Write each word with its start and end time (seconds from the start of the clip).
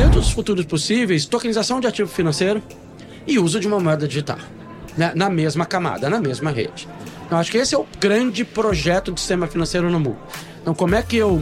dentro 0.00 0.18
dos 0.18 0.30
futuros 0.30 0.64
possíveis, 0.64 1.26
tokenização 1.26 1.78
de 1.78 1.86
ativo 1.86 2.08
financeiro 2.08 2.62
e 3.26 3.38
uso 3.38 3.60
de 3.60 3.66
uma 3.66 3.78
moeda 3.78 4.08
digital. 4.08 4.38
Né? 4.96 5.12
Na 5.14 5.28
mesma 5.28 5.66
camada, 5.66 6.08
na 6.08 6.18
mesma 6.18 6.50
rede. 6.50 6.88
Então, 7.26 7.38
acho 7.38 7.50
que 7.50 7.58
esse 7.58 7.74
é 7.74 7.78
o 7.78 7.86
grande 8.00 8.42
projeto 8.42 9.12
de 9.12 9.20
sistema 9.20 9.46
financeiro 9.46 9.90
no 9.90 10.00
mundo. 10.00 10.16
Então, 10.62 10.74
como 10.74 10.94
é 10.94 11.02
que 11.02 11.18
eu 11.18 11.38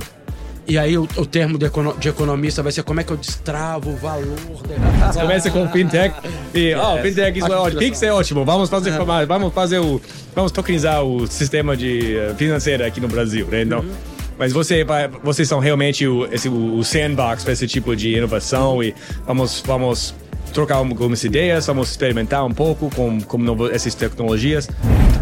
e 0.66 0.76
aí 0.76 0.98
o, 0.98 1.04
o 1.16 1.24
termo 1.24 1.56
de, 1.56 1.66
econo, 1.66 1.96
de, 1.98 2.08
economista 2.08 2.60
vai 2.62 2.72
ser 2.72 2.82
como 2.82 3.00
é 3.00 3.04
que 3.04 3.12
eu 3.12 3.16
destravo 3.16 3.90
o 3.90 3.96
valor. 3.96 4.36
De... 4.66 4.74
Começa 5.18 5.50
com 5.50 5.66
fintech 5.68 6.14
e, 6.52 6.74
ó, 6.74 6.96
oh, 6.96 6.98
fintech 6.98 7.38
isso 7.38 7.52
é 7.52 7.56
ótimo. 7.56 7.78
Pix 7.78 8.02
é 8.02 8.12
ótimo. 8.12 8.44
Vamos 8.44 8.68
fazer, 8.68 8.90
é. 8.90 9.26
vamos 9.26 9.54
fazer 9.54 9.78
o, 9.78 10.02
vamos 10.34 10.50
tokenizar 10.50 11.02
o 11.02 11.28
sistema 11.28 11.76
de 11.76 12.16
uh, 12.16 12.34
financeiro 12.34 12.84
aqui 12.84 13.00
no 13.00 13.08
Brasil, 13.08 13.46
né? 13.46 13.62
Então, 13.62 13.78
uhum. 13.78 14.17
Mas 14.38 14.52
você, 14.52 14.86
vocês 15.22 15.48
são 15.48 15.58
realmente 15.58 16.06
o, 16.06 16.26
esse, 16.32 16.48
o 16.48 16.82
sandbox 16.84 17.42
para 17.42 17.52
esse 17.52 17.66
tipo 17.66 17.96
de 17.96 18.16
inovação 18.16 18.82
e 18.82 18.94
vamos, 19.26 19.62
vamos 19.66 20.14
trocar 20.52 20.76
algumas 20.76 21.24
ideias, 21.24 21.66
vamos 21.66 21.90
experimentar 21.90 22.44
um 22.44 22.52
pouco 22.52 22.88
com, 22.94 23.20
com 23.20 23.38
novo, 23.38 23.68
essas 23.68 23.94
tecnologias. 23.94 24.68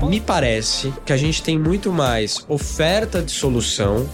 Me 0.03 0.21
parece 0.21 0.93
que 1.05 1.13
a 1.13 1.17
gente 1.17 1.43
tem 1.43 1.59
muito 1.59 1.91
mais 1.91 2.45
oferta 2.49 3.23
de 3.23 3.33
solução 3.33 4.07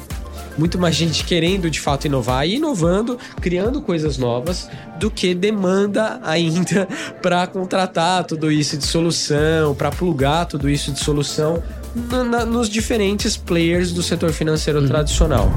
muito 0.56 0.78
mais 0.78 0.94
gente 0.94 1.24
querendo 1.24 1.70
de 1.70 1.80
fato 1.80 2.06
inovar 2.06 2.46
e 2.46 2.56
inovando, 2.56 3.18
criando 3.40 3.80
coisas 3.80 4.18
novas, 4.18 4.68
do 4.98 5.10
que 5.10 5.34
demanda 5.34 6.20
ainda 6.22 6.86
para 7.22 7.46
contratar 7.46 8.24
tudo 8.24 8.50
isso 8.50 8.76
de 8.76 8.84
solução, 8.84 9.74
para 9.74 9.90
plugar 9.90 10.46
tudo 10.46 10.68
isso 10.68 10.92
de 10.92 10.98
solução 10.98 11.62
na, 11.94 12.24
na, 12.24 12.44
nos 12.44 12.68
diferentes 12.68 13.36
players 13.36 13.92
do 13.92 14.02
setor 14.02 14.32
financeiro 14.32 14.80
uhum. 14.80 14.88
tradicional. 14.88 15.52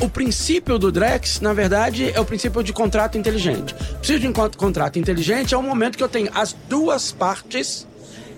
O 0.00 0.08
princípio 0.08 0.78
do 0.78 0.90
Drex, 0.90 1.40
na 1.40 1.52
verdade, 1.52 2.10
é 2.12 2.20
o 2.20 2.24
princípio 2.24 2.62
de 2.62 2.72
contrato 2.72 3.16
inteligente. 3.16 3.74
O 3.74 3.98
princípio 3.98 4.20
de 4.20 4.28
um 4.28 4.32
contrato 4.32 4.98
inteligente 4.98 5.54
é 5.54 5.56
o 5.56 5.62
momento 5.62 5.96
que 5.96 6.02
eu 6.02 6.08
tenho 6.08 6.30
as 6.34 6.54
duas 6.68 7.12
partes 7.12 7.86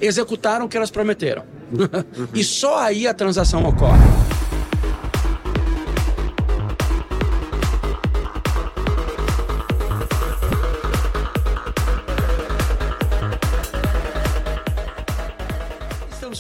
executaram 0.00 0.66
o 0.66 0.68
que 0.68 0.76
elas 0.76 0.90
prometeram. 0.90 1.42
Uhum. 1.72 2.28
e 2.34 2.44
só 2.44 2.78
aí 2.78 3.06
a 3.06 3.14
transação 3.14 3.64
ocorre. 3.64 4.25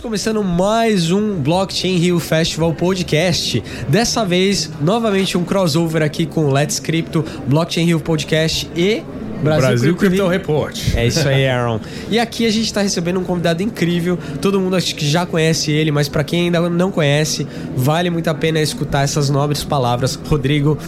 Começando 0.06 0.44
mais 0.44 1.10
um 1.10 1.34
Blockchain 1.34 1.96
Rio 1.96 2.20
Festival 2.20 2.72
Podcast. 2.72 3.60
Dessa 3.88 4.24
vez, 4.24 4.70
novamente 4.80 5.36
um 5.36 5.42
crossover 5.42 6.00
aqui 6.00 6.24
com 6.26 6.48
Let's 6.48 6.78
Crypto, 6.78 7.24
Blockchain 7.48 7.86
Rio 7.86 7.98
Podcast 7.98 8.70
e 8.76 9.02
Brasil, 9.42 9.66
Brasil 9.66 9.96
Crypto, 9.96 10.16
Crypto 10.16 10.28
Report. 10.28 10.80
É 10.94 11.08
isso 11.08 11.28
aí, 11.28 11.48
Aaron. 11.48 11.80
e 12.08 12.20
aqui 12.20 12.46
a 12.46 12.52
gente 12.52 12.66
está 12.66 12.82
recebendo 12.82 13.18
um 13.18 13.24
convidado 13.24 13.64
incrível. 13.64 14.16
Todo 14.40 14.60
mundo 14.60 14.76
acho 14.76 14.94
que 14.94 15.04
já 15.04 15.26
conhece 15.26 15.72
ele, 15.72 15.90
mas 15.90 16.08
para 16.08 16.22
quem 16.22 16.42
ainda 16.42 16.70
não 16.70 16.92
conhece, 16.92 17.44
vale 17.76 18.08
muito 18.08 18.28
a 18.28 18.34
pena 18.34 18.60
escutar 18.60 19.02
essas 19.02 19.28
nobres 19.28 19.64
palavras. 19.64 20.14
Rodrigo, 20.14 20.78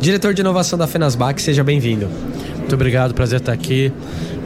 diretor 0.00 0.32
de 0.32 0.40
inovação 0.40 0.78
da 0.78 0.86
Fenasbac, 0.86 1.42
seja 1.42 1.64
bem-vindo. 1.64 2.08
Muito 2.58 2.74
obrigado, 2.76 3.12
prazer 3.12 3.40
estar 3.40 3.52
aqui. 3.52 3.92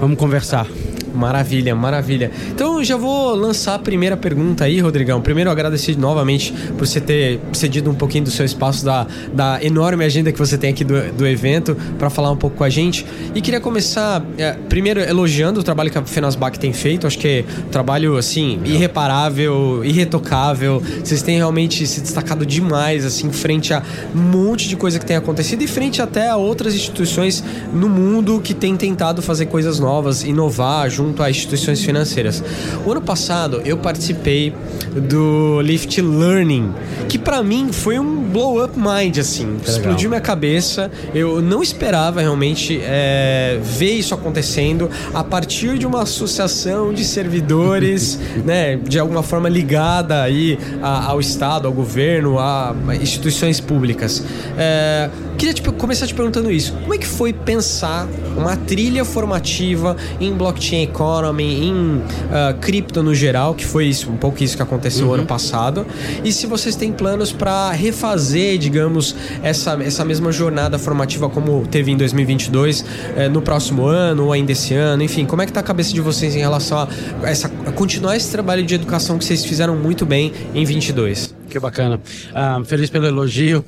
Vamos 0.01 0.17
conversar. 0.17 0.67
Maravilha, 1.15 1.75
maravilha. 1.75 2.31
Então 2.51 2.83
já 2.83 2.97
vou 2.97 3.35
lançar 3.35 3.75
a 3.75 3.79
primeira 3.79 4.17
pergunta 4.17 4.65
aí, 4.65 4.81
Rodrigão. 4.81 5.21
Primeiro 5.21 5.51
agradecer 5.51 5.97
novamente 5.97 6.53
por 6.77 6.87
você 6.87 7.01
ter 7.01 7.41
cedido 7.53 7.91
um 7.91 7.95
pouquinho 7.95 8.25
do 8.25 8.31
seu 8.31 8.45
espaço 8.45 8.85
da, 8.85 9.07
da 9.33 9.63
enorme 9.63 10.05
agenda 10.05 10.33
que 10.33 10.39
você 10.39 10.57
tem 10.57 10.71
aqui 10.71 10.85
do, 10.85 11.13
do 11.13 11.27
evento 11.27 11.77
para 11.99 12.09
falar 12.09 12.31
um 12.31 12.37
pouco 12.37 12.57
com 12.57 12.65
a 12.65 12.71
gente. 12.71 13.07
E 13.35 13.41
queria 13.41 13.61
começar 13.61 14.25
é, 14.39 14.53
primeiro 14.69 15.01
elogiando 15.01 15.61
o 15.61 15.63
trabalho 15.63 15.91
que 15.91 15.99
a 15.99 16.05
Fenasbac 16.05 16.59
tem 16.59 16.73
feito. 16.73 17.07
Acho 17.07 17.19
que 17.19 17.29
é 17.29 17.45
um 17.67 17.71
trabalho 17.71 18.17
assim 18.17 18.61
irreparável, 18.65 19.85
irretocável. 19.85 20.83
Vocês 21.03 21.23
têm 21.23 21.37
realmente 21.37 21.87
se 21.87 22.01
destacado 22.01 22.47
demais 22.47 23.05
assim 23.05 23.31
frente 23.31 23.75
a 23.75 23.83
um 24.15 24.19
monte 24.19 24.69
de 24.69 24.77
coisa 24.77 24.99
que 24.99 25.05
tem 25.05 25.17
acontecido 25.17 25.63
e 25.63 25.69
frente 25.69 26.01
até 26.01 26.29
a 26.29 26.37
outras 26.37 26.75
instituições 26.75 27.43
no 27.73 27.89
mundo 27.89 28.41
que 28.41 28.55
têm 28.55 28.77
tentado 28.77 29.23
fazer 29.23 29.47
coisas 29.47 29.79
novas, 29.79 30.23
inovar, 30.23 30.89
a 31.19 31.31
instituições 31.31 31.83
financeiras. 31.85 32.43
O 32.85 32.93
ano 32.93 33.01
passado 33.01 33.63
eu 33.65 33.77
participei 33.77 34.55
do 34.95 35.61
Lift 35.63 36.01
Learning, 36.01 36.73
que 37.09 37.19
para 37.19 37.43
mim 37.43 37.73
foi 37.73 37.99
um 37.99 38.23
blow 38.23 38.65
up 38.65 38.75
mind, 38.79 39.19
assim. 39.19 39.59
Que 39.63 39.71
explodiu 39.71 39.95
legal. 39.95 40.11
minha 40.11 40.21
cabeça. 40.21 40.91
Eu 41.15 41.41
não 41.41 41.63
esperava 41.63 42.21
realmente 42.21 42.81
é, 42.83 43.59
ver 43.63 43.93
isso 43.93 44.15
acontecendo 44.15 44.91
a 45.15 45.25
partir 45.25 45.79
de 45.79 45.87
uma 45.87 46.03
associação 46.03 46.93
de 46.93 47.05
servidores, 47.05 48.19
né, 48.45 48.77
de 48.77 48.99
alguma 48.99 49.23
forma 49.23 49.49
ligada 49.49 50.23
aí 50.23 50.59
ao 50.83 51.21
Estado, 51.21 51.67
ao 51.67 51.73
governo, 51.73 52.39
a 52.39 52.75
instituições 53.01 53.61
públicas. 53.61 54.23
É, 54.59 55.11
queria 55.43 55.55
tipo, 55.55 55.73
começar 55.73 56.07
te 56.07 56.15
perguntando 56.15 56.53
isso. 56.53 56.73
Como 56.73 56.95
é 56.95 56.99
que 56.99 57.07
foi 57.07 57.33
pensar 57.33 58.07
uma 58.37 58.55
trilha 58.57 59.05
formativa 59.05 59.97
em 60.21 60.33
blockchain 60.33 60.85
economy, 60.85 61.65
em 61.65 61.97
uh, 61.97 62.57
cripto 62.61 63.03
no 63.03 63.13
geral, 63.13 63.53
que 63.53 63.67
foi 63.67 63.87
isso, 63.87 64.09
um 64.09 64.17
pouco 64.17 64.41
isso 64.45 64.55
que 64.55 64.63
aconteceu 64.63 65.09
uhum. 65.09 65.15
ano 65.15 65.27
passado? 65.27 65.85
E 66.23 66.31
se 66.33 66.47
vocês 66.47 66.77
têm 66.77 66.93
planos 66.93 67.33
para 67.33 67.73
refazer, 67.73 68.57
digamos, 68.57 69.17
essa, 69.43 69.73
essa 69.83 70.05
mesma 70.05 70.31
jornada 70.31 70.79
formativa 70.79 71.29
como 71.29 71.67
teve 71.67 71.91
em 71.91 71.97
2022, 71.97 72.85
eh, 73.17 73.29
no 73.29 73.43
próximo 73.43 73.87
ano 73.87 74.27
ou 74.27 74.33
ainda 74.33 74.53
esse 74.53 74.75
ano? 74.75 75.03
Enfim, 75.03 75.27
como 75.27 75.43
é 75.43 75.47
que 75.47 75.53
tá 75.53 75.59
a 75.59 75.65
cabeça 75.65 75.93
de 75.93 76.01
vocês 76.01 76.37
em 76.37 76.41
relação 76.41 76.79
a, 76.79 76.89
essa, 77.29 77.51
a 77.67 77.73
continuar 77.73 78.17
esse 78.17 78.31
trabalho 78.31 78.65
de 78.65 78.77
educação 78.77 79.19
que 79.19 79.25
vocês 79.25 79.45
fizeram 79.45 79.75
muito 79.75 80.07
bem 80.07 80.33
em 80.55 80.65
22? 80.65 81.42
Que 81.53 81.61
bacana. 81.61 82.01
Ah, 82.35 82.63
feliz 82.65 82.89
pelo 82.89 83.07
elogio. 83.07 83.63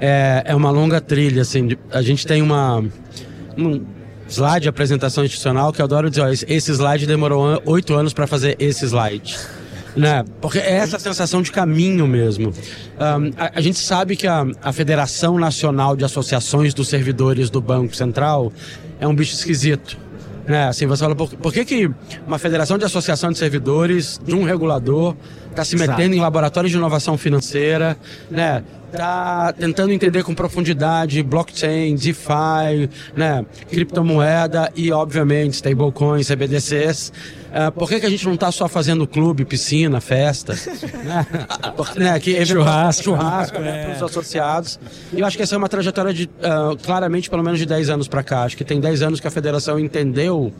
É, 0.00 0.42
é 0.44 0.54
uma 0.56 0.72
longa 0.72 1.00
trilha, 1.00 1.42
assim. 1.42 1.68
A 1.92 2.02
gente 2.02 2.26
tem 2.26 2.42
uma. 2.42 2.84
Um 3.56 3.80
slide 4.28 4.64
de 4.64 4.68
apresentação 4.68 5.24
institucional 5.24 5.72
que 5.72 5.80
eu 5.80 5.84
adoro 5.84 6.10
dizer, 6.10 6.22
ó, 6.22 6.28
esse 6.28 6.72
slide 6.72 7.06
demorou 7.06 7.62
oito 7.64 7.94
anos 7.94 8.12
para 8.12 8.26
fazer 8.26 8.56
esse 8.58 8.84
slide. 8.84 9.38
Né? 9.96 10.24
Porque 10.40 10.58
é 10.58 10.78
essa 10.78 10.98
sensação 10.98 11.40
de 11.40 11.52
caminho 11.52 12.08
mesmo. 12.08 12.48
Um, 12.50 13.32
a, 13.38 13.52
a, 13.54 13.60
gente 13.60 13.78
sabe 13.78 14.16
que 14.16 14.26
a, 14.26 14.44
a 14.60 14.72
Federação 14.72 15.38
Nacional 15.38 15.96
de 15.96 16.04
Associações 16.04 16.74
dos 16.74 16.88
Servidores 16.88 17.50
do 17.50 17.60
Banco 17.60 17.94
Central 17.94 18.52
é 18.98 19.06
um 19.06 19.14
bicho 19.14 19.32
esquisito. 19.32 19.96
Né? 20.48 20.66
Assim, 20.66 20.86
você 20.86 21.04
fala, 21.04 21.14
por, 21.14 21.28
por 21.28 21.52
que, 21.52 21.62
que 21.62 21.90
uma 22.26 22.38
federação 22.38 22.78
de 22.78 22.84
associação 22.84 23.30
de 23.30 23.36
servidores 23.36 24.18
de 24.24 24.34
um 24.34 24.44
regulador 24.44 25.14
está 25.50 25.62
se 25.62 25.76
metendo 25.76 26.00
Exato. 26.00 26.14
em 26.14 26.20
laboratórios 26.20 26.72
de 26.72 26.78
inovação 26.78 27.18
financeira, 27.18 27.98
né? 28.30 28.64
Tá 28.92 29.52
tentando 29.52 29.92
entender 29.92 30.22
com 30.22 30.34
profundidade 30.34 31.22
blockchain, 31.22 31.94
DeFi, 31.94 32.88
né? 33.14 33.44
Criptomoeda 33.68 34.72
e, 34.74 34.90
obviamente, 34.90 35.54
stablecoins, 35.54 36.26
CBDCs. 36.26 37.12
Uh, 37.48 37.72
por 37.72 37.88
que, 37.88 38.00
que 38.00 38.06
a 38.06 38.10
gente 38.10 38.24
não 38.24 38.34
está 38.34 38.50
só 38.50 38.66
fazendo 38.66 39.06
clube, 39.06 39.44
piscina, 39.44 40.00
festa? 40.00 40.54
né? 41.04 41.26
né? 41.96 42.20
Que, 42.20 42.44
churrasco. 42.46 43.04
Churrasco, 43.04 43.58
né? 43.58 43.84
Para 43.84 43.96
os 43.96 44.02
associados. 44.02 44.80
E 45.12 45.20
eu 45.20 45.26
acho 45.26 45.36
que 45.36 45.42
essa 45.42 45.54
é 45.54 45.58
uma 45.58 45.68
trajetória 45.68 46.12
de, 46.12 46.24
uh, 46.24 46.76
claramente, 46.82 47.28
pelo 47.28 47.42
menos 47.42 47.58
de 47.58 47.66
10 47.66 47.90
anos 47.90 48.08
para 48.08 48.22
cá. 48.22 48.44
Acho 48.44 48.56
que 48.56 48.64
tem 48.64 48.80
10 48.80 49.02
anos 49.02 49.20
que 49.20 49.26
a 49.26 49.30
federação 49.30 49.78
entendeu 49.78 50.52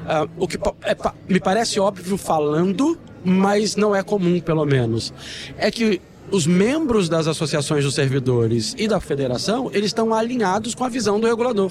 Uh, 0.00 0.28
o 0.38 0.48
que 0.48 0.56
é, 0.56 0.96
me 1.28 1.38
parece 1.38 1.78
óbvio 1.78 2.16
falando, 2.16 2.98
mas 3.22 3.76
não 3.76 3.94
é 3.94 4.02
comum, 4.02 4.40
pelo 4.40 4.64
menos. 4.64 5.12
É 5.56 5.70
que 5.70 6.00
os 6.30 6.46
membros 6.46 7.08
das 7.08 7.26
associações 7.26 7.84
dos 7.84 7.94
servidores 7.94 8.74
e 8.78 8.86
da 8.86 9.00
federação, 9.00 9.70
eles 9.72 9.86
estão 9.86 10.14
alinhados 10.14 10.74
com 10.74 10.84
a 10.84 10.88
visão 10.88 11.18
do 11.18 11.26
regulador. 11.26 11.70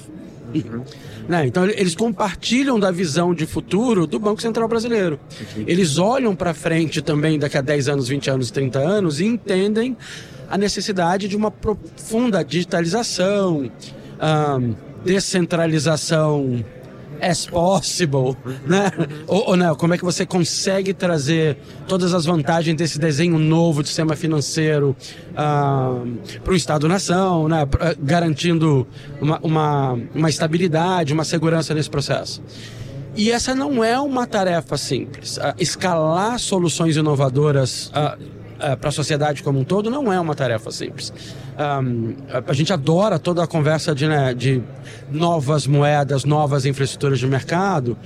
Uhum. 0.54 0.82
Né? 1.28 1.46
Então 1.46 1.64
eles 1.64 1.94
compartilham 1.94 2.78
da 2.78 2.90
visão 2.90 3.32
de 3.34 3.46
futuro 3.46 4.06
do 4.06 4.18
Banco 4.18 4.42
Central 4.42 4.68
Brasileiro. 4.68 5.18
Uhum. 5.56 5.64
Eles 5.66 5.98
olham 5.98 6.34
para 6.34 6.52
frente 6.52 7.00
também 7.00 7.38
daqui 7.38 7.56
a 7.56 7.60
10 7.60 7.88
anos, 7.88 8.08
20 8.08 8.30
anos, 8.30 8.50
30 8.50 8.78
anos 8.78 9.20
e 9.20 9.26
entendem 9.26 9.96
a 10.48 10.58
necessidade 10.58 11.28
de 11.28 11.36
uma 11.36 11.50
profunda 11.50 12.42
digitalização, 12.44 13.70
um, 14.20 14.74
descentralização 15.04 16.64
as 17.20 17.46
possible, 17.46 18.36
né? 18.66 18.90
Ou, 19.26 19.50
ou 19.50 19.56
não, 19.56 19.74
como 19.74 19.94
é 19.94 19.98
que 19.98 20.04
você 20.04 20.24
consegue 20.26 20.92
trazer 20.92 21.56
todas 21.86 22.14
as 22.14 22.24
vantagens 22.24 22.76
desse 22.76 22.98
desenho 22.98 23.38
novo 23.38 23.82
de 23.82 23.88
sistema 23.88 24.16
financeiro 24.16 24.96
ah, 25.36 26.02
para 26.42 26.52
o 26.52 26.56
Estado-nação, 26.56 27.48
né? 27.48 27.66
garantindo 28.00 28.86
uma, 29.20 29.38
uma, 29.42 29.98
uma 30.14 30.28
estabilidade, 30.28 31.12
uma 31.12 31.24
segurança 31.24 31.74
nesse 31.74 31.90
processo. 31.90 32.42
E 33.16 33.30
essa 33.32 33.54
não 33.54 33.82
é 33.82 33.98
uma 33.98 34.26
tarefa 34.26 34.76
simples. 34.76 35.36
Uh, 35.36 35.54
escalar 35.58 36.38
soluções 36.38 36.96
inovadoras 36.96 37.90
uh, 38.60 38.76
para 38.76 38.88
a 38.88 38.92
sociedade 38.92 39.42
como 39.42 39.58
um 39.58 39.64
todo 39.64 39.90
não 39.90 40.12
é 40.12 40.20
uma 40.20 40.34
tarefa 40.34 40.70
simples. 40.70 41.12
Um, 41.58 42.14
a, 42.46 42.52
gente 42.52 42.72
adora 42.72 43.18
toda 43.18 43.42
a 43.42 43.46
conversa 43.46 43.94
de, 43.94 44.06
né, 44.06 44.34
de 44.34 44.62
novas 45.10 45.66
moedas, 45.66 46.24
novas 46.24 46.64
infraestruturas 46.64 47.18
de 47.18 47.26
mercado, 47.26 47.96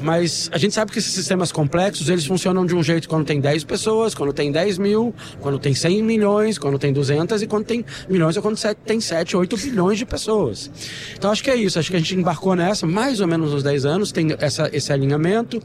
mas 0.00 0.48
a 0.52 0.58
gente 0.58 0.74
sabe 0.74 0.90
que 0.90 0.98
esses 0.98 1.12
sistemas 1.12 1.52
complexos, 1.52 2.08
eles 2.08 2.24
funcionam 2.24 2.64
de 2.64 2.74
um 2.74 2.82
jeito 2.82 3.08
quando 3.08 3.26
tem 3.26 3.40
10 3.40 3.64
pessoas, 3.64 4.14
quando 4.14 4.32
tem 4.32 4.50
10 4.50 4.78
mil, 4.78 5.14
quando 5.40 5.58
tem 5.58 5.74
100 5.74 6.02
milhões, 6.02 6.58
quando 6.58 6.78
tem 6.78 6.92
200 6.92 7.42
e 7.42 7.46
quando 7.46 7.64
tem 7.64 7.84
milhões 8.08 8.36
ou 8.36 8.42
quando 8.42 8.58
tem 8.84 9.00
7, 9.00 9.36
8 9.36 9.56
bilhões 9.56 9.98
de 9.98 10.06
pessoas. 10.06 10.70
Então 11.16 11.30
acho 11.30 11.44
que 11.44 11.50
é 11.50 11.56
isso, 11.56 11.78
acho 11.78 11.90
que 11.90 11.96
a 11.96 11.98
gente 11.98 12.14
embarcou 12.14 12.54
nessa 12.54 12.86
mais 12.86 13.20
ou 13.20 13.26
menos 13.26 13.52
uns 13.52 13.62
10 13.62 13.84
anos, 13.84 14.12
tem 14.12 14.34
essa, 14.38 14.70
esse 14.72 14.92
alinhamento 14.92 15.60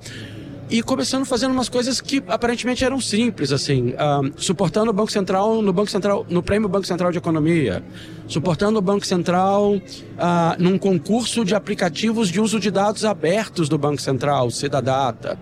e 0.70 0.82
começando 0.82 1.26
fazendo 1.26 1.52
umas 1.52 1.70
coisas 1.70 2.02
que 2.02 2.24
aparentemente 2.28 2.84
eram 2.84 3.00
simples, 3.00 3.52
assim, 3.52 3.94
suportando 4.36 4.90
o 4.90 4.94
Banco 4.94 5.12
Central 5.12 5.62
no 5.62 5.72
Banco 5.72 5.90
Central, 5.90 6.26
no 6.30 6.42
Prêmio 6.42 6.68
Banco 6.68 6.88
Central 6.88 7.12
de 7.12 7.18
Economia, 7.18 7.84
suportando 8.28 8.80
o 8.80 8.82
Banco 8.82 9.06
Central 9.06 9.76
uh, 9.76 9.82
num 10.58 10.78
concurso 10.78 11.46
de 11.46 11.54
aplicativos 11.54 12.30
de 12.30 12.42
uso 12.42 12.60
de 12.60 12.72
dados 12.72 13.06
abertos 13.06 13.70
do 13.70 13.78
Banco 13.78 14.02
Central, 14.02 14.50
Cidadata. 14.50 15.38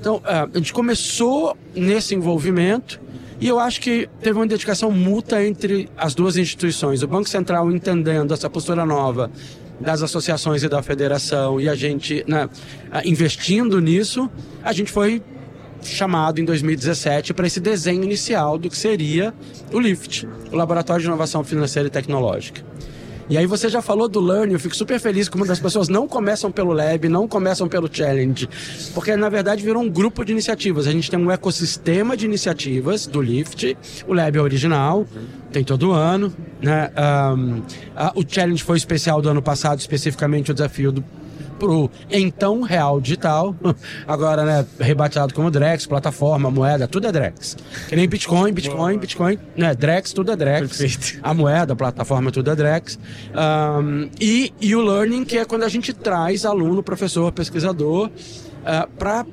Então, 0.00 0.16
uh, 0.16 0.50
a 0.52 0.58
gente 0.58 0.72
começou 0.72 1.56
nesse 1.74 2.14
envolvimento 2.14 3.00
e 3.40 3.48
eu 3.48 3.58
acho 3.58 3.80
que 3.80 4.08
teve 4.20 4.38
uma 4.38 4.46
dedicação 4.46 4.90
mútua 4.90 5.44
entre 5.44 5.88
as 5.96 6.14
duas 6.14 6.36
instituições. 6.36 7.02
O 7.02 7.08
Banco 7.08 7.28
Central 7.28 7.70
entendendo 7.70 8.32
essa 8.32 8.48
postura 8.48 8.84
nova 8.84 9.30
das 9.80 10.02
associações 10.02 10.62
e 10.62 10.68
da 10.68 10.82
federação 10.82 11.60
e 11.60 11.68
a 11.68 11.74
gente 11.74 12.24
né, 12.26 12.48
investindo 13.04 13.80
nisso, 13.80 14.30
a 14.62 14.72
gente 14.72 14.90
foi 14.90 15.22
chamado 15.82 16.40
em 16.40 16.44
2017 16.44 17.34
para 17.34 17.46
esse 17.46 17.60
desenho 17.60 18.02
inicial 18.02 18.58
do 18.58 18.70
que 18.70 18.76
seria 18.76 19.34
o 19.72 19.78
LIFT, 19.78 20.26
o 20.50 20.56
Laboratório 20.56 21.02
de 21.02 21.08
Inovação 21.08 21.44
Financeira 21.44 21.88
e 21.88 21.90
Tecnológica. 21.90 22.64
E 23.28 23.38
aí 23.38 23.46
você 23.46 23.68
já 23.68 23.80
falou 23.80 24.08
do 24.08 24.20
Learn, 24.20 24.52
eu 24.52 24.60
fico 24.60 24.76
super 24.76 25.00
feliz 25.00 25.28
que 25.28 25.38
muitas 25.38 25.58
pessoas 25.58 25.88
não 25.88 26.06
começam 26.06 26.52
pelo 26.52 26.72
Lab, 26.72 27.08
não 27.08 27.26
começam 27.26 27.66
pelo 27.68 27.88
Challenge, 27.90 28.48
porque 28.92 29.16
na 29.16 29.28
verdade 29.28 29.64
virou 29.64 29.82
um 29.82 29.88
grupo 29.88 30.24
de 30.24 30.32
iniciativas. 30.32 30.86
A 30.86 30.92
gente 30.92 31.10
tem 31.10 31.18
um 31.18 31.30
ecossistema 31.30 32.16
de 32.16 32.26
iniciativas 32.26 33.06
do 33.06 33.22
Lift, 33.22 33.76
o 34.06 34.12
Lab 34.12 34.36
é 34.36 34.40
original, 34.42 35.06
tem 35.50 35.64
todo 35.64 35.92
ano, 35.92 36.34
né? 36.60 36.90
Um, 37.34 37.62
a, 37.96 38.12
o 38.14 38.24
Challenge 38.26 38.62
foi 38.62 38.76
especial 38.76 39.22
do 39.22 39.28
ano 39.28 39.40
passado, 39.40 39.78
especificamente 39.78 40.50
o 40.50 40.54
desafio 40.54 40.92
do 40.92 41.02
pro 41.58 41.90
então 42.10 42.62
real 42.62 43.00
digital, 43.00 43.54
agora, 44.06 44.44
né, 44.44 44.66
rebatizado 44.78 45.34
como 45.34 45.50
Drex, 45.50 45.86
plataforma, 45.86 46.50
moeda, 46.50 46.86
tudo 46.86 47.06
é 47.06 47.12
Drex. 47.12 47.56
Que 47.88 47.96
nem 47.96 48.08
Bitcoin, 48.08 48.52
Bitcoin, 48.52 48.98
Bitcoin, 48.98 49.38
né, 49.56 49.74
Drex, 49.74 50.12
tudo 50.12 50.32
é 50.32 50.36
Drex. 50.36 50.76
Perfeito. 50.76 51.20
A 51.22 51.34
moeda, 51.34 51.72
a 51.72 51.76
plataforma, 51.76 52.30
tudo 52.30 52.50
é 52.50 52.56
Drex. 52.56 52.98
Um, 53.34 54.08
e, 54.20 54.52
e 54.60 54.74
o 54.74 54.82
Learning, 54.82 55.24
que 55.24 55.38
é 55.38 55.44
quando 55.44 55.64
a 55.64 55.68
gente 55.68 55.92
traz 55.92 56.44
aluno, 56.44 56.82
professor, 56.82 57.32
pesquisador, 57.32 58.08
uh, 58.08 58.90
para 58.98 59.24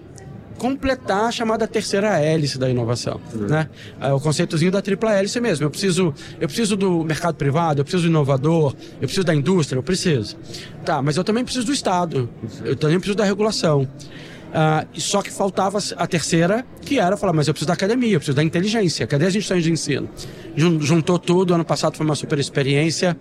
completar 0.62 1.26
a 1.26 1.32
chamada 1.32 1.68
terceira 1.68 2.20
hélice 2.20 2.60
da 2.60 2.70
inovação, 2.70 3.20
né? 3.34 3.68
É 4.00 4.14
o 4.14 4.20
conceitozinho 4.20 4.72
da 4.72 4.80
tripla 4.80 5.12
hélice 5.12 5.42
mesmo. 5.42 5.66
Eu 5.66 5.72
preciso, 5.72 6.14
eu 6.40 6.48
preciso 6.48 6.78
do 6.78 7.04
mercado 7.04 7.34
privado, 7.34 7.82
eu 7.82 7.84
preciso 7.84 8.04
do 8.04 8.10
inovador, 8.10 8.76
eu 9.02 9.08
preciso 9.08 9.24
da 9.24 9.34
indústria, 9.34 9.80
eu 9.80 9.82
preciso. 9.82 10.38
Tá, 10.86 11.02
mas 11.02 11.18
eu 11.18 11.24
também 11.24 11.44
preciso 11.44 11.66
do 11.66 11.74
Estado, 11.74 12.30
eu 12.64 12.76
também 12.76 13.00
preciso 13.00 13.18
da 13.18 13.24
regulação. 13.24 13.90
Uh, 14.52 15.00
só 15.00 15.24
que 15.24 15.32
faltava 15.32 15.80
a 15.98 16.06
terceira, 16.06 16.64
que 16.82 17.00
era 17.00 17.18
falar, 17.18 17.34
mas 17.34 17.48
eu 17.48 17.56
preciso 17.56 17.68
da 17.68 17.74
academia, 17.74 18.14
eu 18.14 18.20
preciso 18.20 18.36
da 18.36 18.44
inteligência. 18.44 19.08
Cadê 19.08 19.26
as 19.26 19.34
instituições 19.34 19.64
de 19.64 19.72
ensino? 19.72 20.10
Juntou 20.56 21.18
tudo, 21.18 21.56
ano 21.56 21.66
passado 21.66 21.98
foi 21.98 22.06
uma 22.06 22.16
super 22.16 22.38
experiência. 22.38 23.18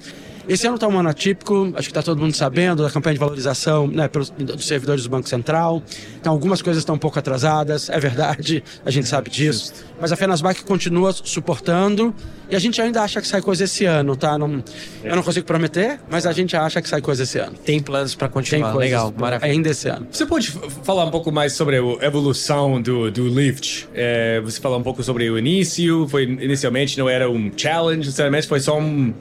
Esse 0.50 0.66
ano 0.66 0.74
está 0.74 0.88
um 0.88 0.98
ano 0.98 1.08
atípico, 1.08 1.72
acho 1.76 1.86
que 1.86 1.92
está 1.92 2.02
todo 2.02 2.20
mundo 2.20 2.34
sabendo, 2.34 2.82
da 2.82 2.90
campanha 2.90 3.14
de 3.14 3.20
valorização 3.20 3.86
né, 3.86 4.08
pelos, 4.08 4.30
dos 4.30 4.66
servidores 4.66 5.04
do 5.04 5.08
Banco 5.08 5.28
Central. 5.28 5.80
Então, 6.20 6.32
algumas 6.32 6.60
coisas 6.60 6.80
estão 6.80 6.96
um 6.96 6.98
pouco 6.98 7.16
atrasadas, 7.16 7.88
é 7.88 8.00
verdade, 8.00 8.60
a 8.84 8.90
gente 8.90 9.06
sabe 9.06 9.30
disso. 9.30 9.72
Mas 10.00 10.10
a 10.10 10.16
Fenasbac 10.16 10.64
continua 10.64 11.12
suportando 11.12 12.12
e 12.50 12.56
a 12.56 12.58
gente 12.58 12.82
ainda 12.82 13.00
acha 13.00 13.20
que 13.20 13.28
sai 13.28 13.40
coisa 13.40 13.62
esse 13.62 13.84
ano, 13.84 14.16
tá? 14.16 14.36
Não, 14.36 14.60
eu 15.04 15.14
não 15.14 15.22
consigo 15.22 15.46
prometer, 15.46 16.00
mas 16.10 16.26
a 16.26 16.32
gente 16.32 16.56
acha 16.56 16.82
que 16.82 16.88
sai 16.88 17.00
coisa 17.00 17.22
esse 17.22 17.38
ano. 17.38 17.52
Tem 17.64 17.78
planos 17.78 18.16
para 18.16 18.28
continuar, 18.28 18.72
Tem 18.72 18.80
legal, 18.80 19.14
maravilha. 19.16 19.52
Ainda 19.52 19.68
esse 19.68 19.88
ano. 19.88 20.08
Você 20.10 20.26
pode 20.26 20.50
falar 20.82 21.04
um 21.04 21.12
pouco 21.12 21.30
mais 21.30 21.52
sobre 21.52 21.76
a 21.76 22.04
evolução 22.04 22.82
do, 22.82 23.08
do 23.08 23.28
Lyft? 23.28 23.88
É, 23.94 24.40
você 24.40 24.60
falou 24.60 24.80
um 24.80 24.82
pouco 24.82 25.00
sobre 25.04 25.30
o 25.30 25.38
início, 25.38 26.08
foi 26.08 26.24
inicialmente 26.24 26.98
não 26.98 27.08
era 27.08 27.30
um 27.30 27.52
challenge, 27.56 28.10
sinceramente 28.10 28.48
foi 28.48 28.58
só 28.58 28.76
um 28.76 29.14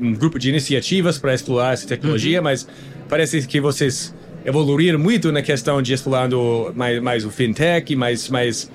um 0.00 0.12
grupo 0.14 0.38
de 0.38 0.48
iniciativas 0.48 1.18
para 1.18 1.34
explorar 1.34 1.72
essa 1.72 1.86
tecnologia, 1.86 2.38
uhum. 2.38 2.44
mas 2.44 2.66
parece 3.08 3.46
que 3.46 3.60
vocês 3.60 4.14
evoluíram 4.44 4.98
muito 4.98 5.30
na 5.32 5.42
questão 5.42 5.82
de 5.82 5.92
explorando 5.92 6.72
mais, 6.74 7.02
mais 7.02 7.24
o 7.24 7.30
fintech, 7.30 7.94
mais, 7.94 8.28
mais, 8.28 8.70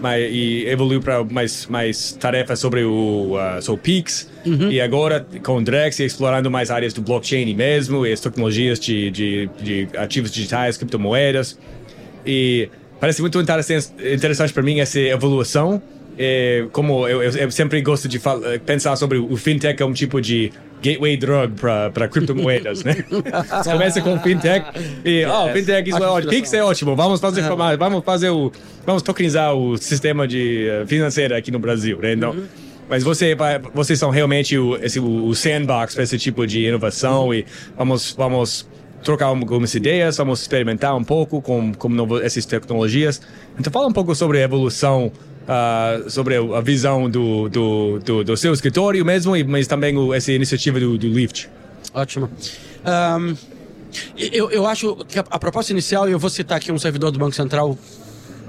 mais 0.00 0.32
e 0.32 0.64
evoluiu 0.66 1.00
para 1.00 1.22
mais, 1.24 1.66
mais 1.66 2.12
tarefas 2.12 2.58
sobre 2.58 2.84
o 2.84 3.36
uh, 3.36 3.60
sobre 3.60 3.82
Pix. 3.82 4.30
Uhum. 4.46 4.70
E 4.70 4.80
agora, 4.80 5.26
com 5.42 5.56
o 5.56 5.62
Drex, 5.62 6.00
explorando 6.00 6.50
mais 6.50 6.70
áreas 6.70 6.94
do 6.94 7.02
blockchain 7.02 7.54
mesmo, 7.54 8.06
e 8.06 8.12
as 8.12 8.20
tecnologias 8.20 8.78
de, 8.78 9.10
de, 9.10 9.50
de 9.62 9.88
ativos 9.96 10.30
digitais, 10.30 10.76
criptomoedas. 10.76 11.58
E 12.24 12.68
parece 12.98 13.20
muito 13.20 13.40
interessante, 13.40 13.88
interessante 14.12 14.52
para 14.52 14.62
mim 14.62 14.80
essa 14.80 14.98
evolução 14.98 15.82
é, 16.22 16.66
como 16.70 17.08
eu, 17.08 17.22
eu, 17.22 17.50
sempre 17.50 17.80
gosto 17.80 18.06
de 18.06 18.18
falar, 18.18 18.58
pensar 18.60 18.94
sobre 18.94 19.16
o 19.16 19.34
fintech 19.38 19.78
como 19.78 19.92
um 19.92 19.94
tipo 19.94 20.20
de 20.20 20.52
gateway 20.82 21.16
drug 21.16 21.54
para 21.54 22.08
criptomoedas, 22.08 22.84
né? 22.84 23.04
Você 23.08 23.72
começa 23.72 24.02
com 24.02 24.20
fintech 24.20 24.66
e, 25.02 25.24
ó, 25.24 25.46
oh, 25.46 25.52
fintech 25.54 25.88
isso 25.88 26.04
é 26.04 26.06
ótimo, 26.06 26.30
Pix 26.30 26.52
é 26.52 26.62
ótimo, 26.62 26.94
vamos 26.94 27.20
fazer, 27.20 27.42
vamos 27.78 28.04
fazer 28.04 28.28
o, 28.28 28.52
vamos 28.84 29.00
tokenizar 29.02 29.54
o 29.54 29.78
sistema 29.78 30.28
de 30.28 30.68
uh, 30.82 30.86
financeiro 30.86 31.34
aqui 31.34 31.50
no 31.50 31.58
Brasil, 31.58 31.98
né? 32.02 32.12
Então, 32.12 32.32
uhum. 32.32 32.44
Mas 32.86 33.04
você, 33.04 33.36
vocês 33.72 33.98
são 34.00 34.10
realmente 34.10 34.58
o, 34.58 34.76
esse, 34.76 34.98
o 34.98 35.32
sandbox 35.32 35.94
para 35.94 36.02
esse 36.02 36.18
tipo 36.18 36.44
de 36.44 36.66
inovação 36.66 37.26
uhum. 37.26 37.34
e 37.34 37.46
vamos, 37.78 38.12
vamos 38.18 38.68
trocar 39.02 39.26
algumas 39.26 39.74
ideias, 39.74 40.16
vamos 40.16 40.42
experimentar 40.42 40.96
um 40.96 41.04
pouco 41.04 41.40
com, 41.40 41.72
com 41.72 41.88
novo, 41.88 42.20
essas 42.20 42.44
tecnologias. 42.44 43.22
Então 43.58 43.72
fala 43.72 43.86
um 43.86 43.92
pouco 43.92 44.12
sobre 44.14 44.38
a 44.38 44.42
evolução 44.42 45.12
uh, 45.42 46.10
sobre 46.10 46.36
a 46.36 46.60
visão 46.60 47.08
do, 47.08 47.48
do, 47.48 47.98
do, 47.98 48.24
do, 48.24 48.36
seu 48.36 48.52
escritório 48.52 49.04
mesmo, 49.04 49.32
mas 49.46 49.66
também 49.66 49.96
o, 49.96 50.12
essa 50.12 50.32
iniciativa 50.32 50.78
do, 50.80 50.98
do 50.98 51.08
Lift. 51.08 51.48
Ótimo. 51.94 52.30
Um, 52.84 53.36
eu, 54.16 54.50
eu 54.50 54.66
acho 54.66 54.96
que 55.08 55.18
a, 55.18 55.24
a 55.30 55.38
proposta 55.38 55.72
inicial, 55.72 56.08
e 56.08 56.12
eu 56.12 56.18
vou 56.18 56.30
citar 56.30 56.58
aqui 56.58 56.70
um 56.70 56.78
servidor 56.78 57.10
do 57.10 57.18
Banco 57.18 57.34
Central 57.34 57.76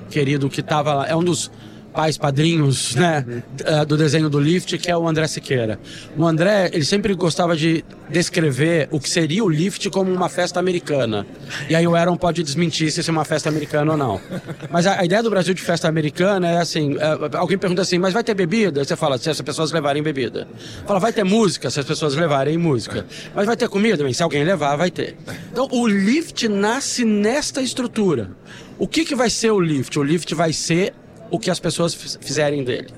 querido 0.10 0.50
que 0.50 0.60
estava 0.60 0.94
lá, 0.94 1.08
é 1.08 1.16
um 1.16 1.24
dos 1.24 1.50
pais 1.94 2.18
padrinhos 2.18 2.96
né, 2.96 3.26
eh, 3.64 3.86
do 3.86 3.98
desenho 3.98 4.30
do 4.30 4.40
Lift, 4.40 4.78
que 4.78 4.90
é 4.90 4.98
o 4.98 5.08
André 5.08 5.28
Siqueira. 5.28 5.80
O 6.18 6.26
André, 6.26 6.70
ele 6.74 6.86
sempre 6.86 7.14
gostava 7.14 7.56
de 7.56 7.84
descrever 8.10 8.88
o 8.92 9.00
que 9.00 9.10
seria 9.10 9.44
o 9.44 9.50
Lift 9.50 9.90
como 9.90 10.12
uma 10.12 10.30
festa 10.30 10.60
americana. 10.60 11.26
E 11.70 11.76
aí 11.76 11.88
o 11.88 11.96
Aaron 11.96 12.16
pode 12.16 12.44
desmentir 12.44 12.92
se 12.92 13.08
é 13.08 13.12
uma 13.12 13.26
festa 13.26 13.50
americana 13.50 13.92
ou 13.92 13.98
não. 13.98 14.22
Mas 14.70 14.86
a, 14.86 15.00
a 15.00 15.06
ideia 15.06 15.22
do 15.22 15.30
Brasil 15.30 15.54
de 15.54 15.62
festa 15.62 15.88
americana 15.88 16.48
é 16.50 16.58
assim, 16.58 16.96
é, 16.98 17.38
alguém 17.38 17.58
pergunta 17.58 17.82
assim, 17.82 17.98
mas 17.98 18.14
vai 18.14 18.24
ter 18.24 18.34
bebida? 18.34 18.84
Você 18.84 18.96
fala, 18.96 19.18
se 19.18 19.30
as 19.30 19.42
pessoas 19.42 19.72
levarem 19.72 20.02
bebida. 20.02 20.48
Fala, 20.86 21.00
vai 21.00 21.14
ter 21.14 21.24
música, 21.24 21.70
se 21.70 21.80
as 21.80 21.86
pessoas 21.86 22.16
levarem 22.16 22.58
música. 22.58 23.06
Mas 23.36 23.46
vai 23.46 23.58
ter 23.58 23.68
comida? 23.70 24.04
Bem, 24.04 24.14
se 24.14 24.24
alguém 24.24 24.44
levar, 24.44 24.76
vai 24.76 24.92
ter. 24.92 25.18
Então 25.52 25.68
o 25.72 25.88
Lift 25.88 26.48
nasce 26.48 27.06
nesta 27.06 27.62
estrutura. 27.62 28.32
O 28.78 28.88
que, 28.88 29.06
que 29.06 29.16
vai 29.16 29.30
ser 29.30 29.52
o 29.52 29.60
Lift? 29.60 29.98
O 30.00 30.04
Lift 30.04 30.34
vai 30.34 30.52
ser 30.52 30.94
o 31.32 31.40
que 31.40 31.50
as 31.50 31.60
pessoas 31.60 31.96
fizerem 31.96 32.64
dele. 32.64 32.90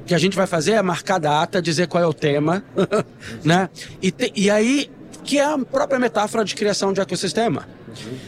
O 0.00 0.04
que 0.04 0.14
a 0.14 0.18
gente 0.18 0.36
vai 0.36 0.46
fazer 0.46 0.72
é 0.72 0.82
marcar 0.82 1.18
data, 1.18 1.60
dizer 1.60 1.88
qual 1.88 2.02
é 2.02 2.06
o 2.06 2.14
tema, 2.14 2.64
né? 3.44 3.68
E, 4.00 4.10
te, 4.10 4.32
e 4.34 4.48
aí, 4.48 4.90
que 5.22 5.38
é 5.38 5.44
a 5.44 5.58
própria 5.58 5.98
metáfora 5.98 6.44
de 6.44 6.54
criação 6.54 6.92
de 6.92 7.00
ecossistema. 7.00 7.68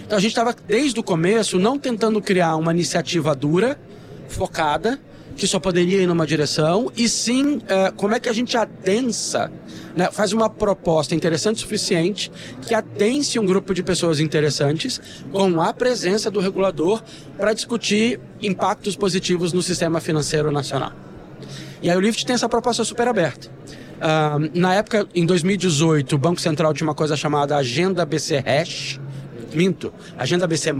Então 0.04 0.18
a 0.18 0.20
gente 0.20 0.30
estava 0.32 0.54
desde 0.66 1.00
o 1.00 1.02
começo 1.02 1.58
não 1.58 1.78
tentando 1.78 2.20
criar 2.20 2.56
uma 2.56 2.72
iniciativa 2.72 3.34
dura, 3.34 3.78
focada, 4.28 5.00
que 5.36 5.46
só 5.46 5.58
poderia 5.58 6.02
ir 6.02 6.06
numa 6.06 6.26
direção, 6.26 6.92
e 6.96 7.08
sim 7.08 7.60
é, 7.66 7.90
como 7.90 8.14
é 8.14 8.20
que 8.20 8.28
a 8.28 8.32
gente 8.32 8.56
adensa, 8.56 9.50
né, 9.96 10.10
faz 10.10 10.32
uma 10.32 10.48
proposta 10.50 11.14
interessante 11.14 11.56
o 11.56 11.60
suficiente 11.60 12.30
que 12.62 12.74
adense 12.74 13.38
um 13.38 13.46
grupo 13.46 13.72
de 13.72 13.82
pessoas 13.82 14.20
interessantes 14.20 15.00
com 15.30 15.60
a 15.60 15.72
presença 15.72 16.30
do 16.30 16.40
regulador 16.40 17.02
para 17.36 17.52
discutir 17.52 18.20
impactos 18.42 18.96
positivos 18.96 19.52
no 19.52 19.62
sistema 19.62 20.00
financeiro 20.00 20.50
nacional. 20.50 20.92
E 21.82 21.90
aí 21.90 21.96
o 21.96 22.00
Lift 22.00 22.24
tem 22.24 22.34
essa 22.34 22.48
proposta 22.48 22.82
super 22.84 23.06
aberta. 23.08 23.48
Uh, 23.48 24.50
na 24.58 24.74
época, 24.74 25.06
em 25.14 25.24
2018, 25.24 26.14
o 26.14 26.18
Banco 26.18 26.40
Central 26.40 26.74
tinha 26.74 26.86
uma 26.86 26.94
coisa 26.94 27.16
chamada 27.16 27.56
Agenda 27.56 28.04
BC 28.04 28.38
Hash, 28.38 29.00
minto, 29.54 29.92
Agenda 30.18 30.46
BC+, 30.46 30.72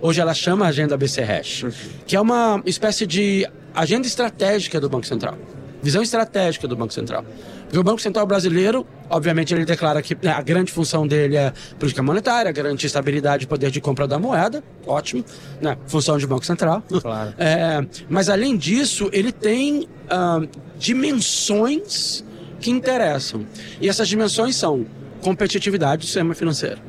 hoje 0.00 0.20
ela 0.20 0.34
chama 0.34 0.66
Agenda 0.66 0.96
BC 0.96 1.22
Hash, 1.22 1.66
que 2.06 2.14
é 2.14 2.20
uma 2.20 2.62
espécie 2.64 3.06
de 3.06 3.48
agenda 3.74 4.06
estratégica 4.06 4.80
do 4.80 4.88
Banco 4.88 5.06
Central. 5.06 5.36
Visão 5.82 6.02
estratégica 6.02 6.66
do 6.66 6.76
Banco 6.76 6.92
Central. 6.92 7.24
Porque 7.64 7.78
o 7.78 7.82
Banco 7.82 8.00
Central 8.00 8.26
brasileiro, 8.26 8.86
obviamente, 9.10 9.52
ele 9.54 9.64
declara 9.64 10.00
que 10.00 10.16
né, 10.22 10.32
a 10.32 10.40
grande 10.40 10.72
função 10.72 11.06
dele 11.06 11.36
é 11.36 11.52
política 11.78 12.02
monetária, 12.02 12.50
garantir 12.50 12.86
estabilidade 12.86 13.44
e 13.44 13.46
poder 13.46 13.70
de 13.70 13.80
compra 13.80 14.08
da 14.08 14.18
moeda, 14.18 14.64
ótimo, 14.86 15.24
né? 15.60 15.76
função 15.86 16.16
de 16.18 16.26
Banco 16.26 16.44
Central. 16.44 16.82
Claro. 17.08 17.32
É, 17.38 17.86
mas 18.08 18.28
além 18.28 18.56
disso, 18.56 19.08
ele 19.12 19.30
tem 19.30 19.88
ah, 20.10 20.40
dimensões 20.78 22.24
que 22.60 22.70
interessam. 22.70 23.46
E 23.80 23.88
essas 23.88 24.08
dimensões 24.08 24.56
são 24.56 24.84
competitividade 25.22 26.02
do 26.02 26.04
sistema 26.06 26.34
financeiro. 26.34 26.80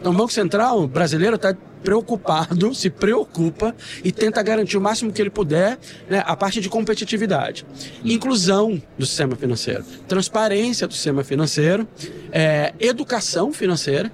Então, 0.00 0.12
o 0.12 0.14
Banco 0.14 0.32
Central 0.32 0.86
brasileiro 0.86 1.36
está 1.36 1.54
preocupado, 1.82 2.74
se 2.74 2.88
preocupa 2.88 3.74
e 4.02 4.12
tenta 4.12 4.42
garantir 4.42 4.76
o 4.76 4.80
máximo 4.80 5.12
que 5.12 5.20
ele 5.20 5.30
puder 5.30 5.78
né, 6.08 6.22
a 6.24 6.36
parte 6.36 6.60
de 6.60 6.68
competitividade. 6.68 7.66
Inclusão 8.04 8.80
do 8.96 9.04
sistema 9.04 9.36
financeiro, 9.36 9.84
transparência 10.06 10.86
do 10.86 10.94
sistema 10.94 11.24
financeiro, 11.24 11.86
é, 12.30 12.72
educação 12.78 13.52
financeira. 13.52 14.12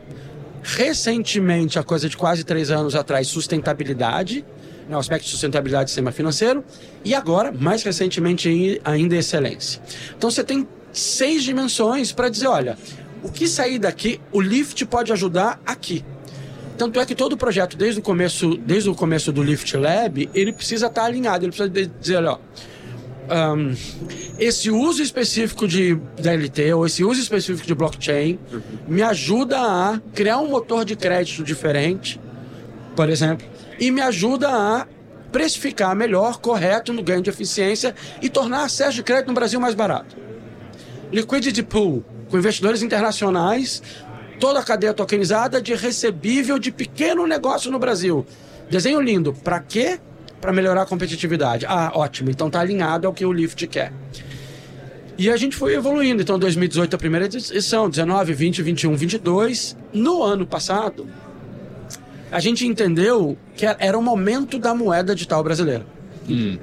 Recentemente, 0.62 1.78
a 1.78 1.82
coisa 1.82 2.08
de 2.08 2.16
quase 2.16 2.44
três 2.44 2.70
anos 2.70 2.94
atrás, 2.94 3.28
sustentabilidade, 3.28 4.44
né, 4.88 4.96
o 4.96 4.98
aspecto 4.98 5.24
de 5.24 5.30
sustentabilidade 5.30 5.84
do 5.84 5.88
sistema 5.88 6.10
financeiro. 6.10 6.64
E 7.04 7.14
agora, 7.14 7.52
mais 7.52 7.82
recentemente 7.82 8.80
ainda, 8.84 9.16
excelência. 9.16 9.80
Então, 10.16 10.30
você 10.30 10.42
tem 10.42 10.66
seis 10.92 11.44
dimensões 11.44 12.12
para 12.12 12.28
dizer, 12.28 12.48
olha, 12.48 12.76
o 13.28 13.30
que 13.30 13.46
sair 13.46 13.78
daqui, 13.78 14.20
o 14.32 14.40
Lift 14.40 14.84
pode 14.86 15.12
ajudar 15.12 15.60
aqui. 15.66 16.04
Tanto 16.78 16.98
é 16.98 17.04
que 17.04 17.14
todo 17.14 17.34
o 17.34 17.36
projeto, 17.36 17.76
desde 17.76 18.00
o 18.00 18.02
começo, 18.02 18.56
desde 18.56 18.88
o 18.88 18.94
começo 18.94 19.30
do 19.30 19.42
Lift 19.42 19.76
Lab, 19.76 20.30
ele 20.32 20.52
precisa 20.52 20.86
estar 20.86 21.04
alinhado, 21.04 21.44
ele 21.44 21.52
precisa 21.52 21.90
dizer, 22.00 22.16
olha, 22.16 22.32
ó, 22.32 22.38
um, 23.54 23.74
esse 24.38 24.70
uso 24.70 25.02
específico 25.02 25.68
de 25.68 25.96
DLT 26.18 26.72
ou 26.72 26.86
esse 26.86 27.04
uso 27.04 27.20
específico 27.20 27.66
de 27.66 27.74
blockchain 27.74 28.38
me 28.86 29.02
ajuda 29.02 29.58
a 29.60 30.00
criar 30.14 30.38
um 30.38 30.48
motor 30.48 30.84
de 30.84 30.96
crédito 30.96 31.44
diferente, 31.44 32.18
por 32.96 33.10
exemplo, 33.10 33.46
e 33.78 33.90
me 33.90 34.00
ajuda 34.00 34.48
a 34.48 34.86
precificar 35.30 35.94
melhor, 35.94 36.38
correto 36.38 36.92
no 36.92 37.02
ganho 37.02 37.20
de 37.20 37.28
eficiência 37.28 37.94
e 38.22 38.30
tornar 38.30 38.62
acesso 38.62 38.94
de 38.94 39.02
crédito 39.02 39.28
no 39.28 39.34
Brasil 39.34 39.60
mais 39.60 39.74
barato. 39.74 40.16
Liquidity 41.12 41.62
Pool, 41.62 42.02
com 42.30 42.38
investidores 42.38 42.82
internacionais, 42.82 43.82
toda 44.38 44.60
a 44.60 44.62
cadeia 44.62 44.94
tokenizada 44.94 45.60
de 45.60 45.74
recebível 45.74 46.58
de 46.58 46.70
pequeno 46.70 47.26
negócio 47.26 47.70
no 47.70 47.78
Brasil. 47.78 48.26
Desenho 48.70 49.00
lindo. 49.00 49.32
Para 49.32 49.60
quê? 49.60 49.98
Para 50.40 50.52
melhorar 50.52 50.82
a 50.82 50.86
competitividade. 50.86 51.66
Ah, 51.66 51.90
ótimo. 51.94 52.30
Então 52.30 52.50
tá 52.50 52.60
alinhado 52.60 53.06
ao 53.06 53.12
que 53.12 53.24
o 53.24 53.32
Lift 53.32 53.66
quer. 53.66 53.92
E 55.18 55.28
a 55.30 55.36
gente 55.36 55.56
foi 55.56 55.74
evoluindo. 55.74 56.22
Então, 56.22 56.38
2018 56.38 56.94
a 56.94 56.98
primeira 56.98 57.26
edição, 57.26 57.90
19, 57.90 58.32
20, 58.32 58.62
21, 58.62 58.94
22. 58.94 59.76
No 59.92 60.22
ano 60.22 60.46
passado, 60.46 61.08
a 62.30 62.38
gente 62.38 62.64
entendeu 62.64 63.36
que 63.56 63.66
era 63.66 63.98
o 63.98 64.02
momento 64.02 64.60
da 64.60 64.72
moeda 64.72 65.16
digital 65.16 65.42
brasileira. 65.42 65.84
Hum. 66.28 66.58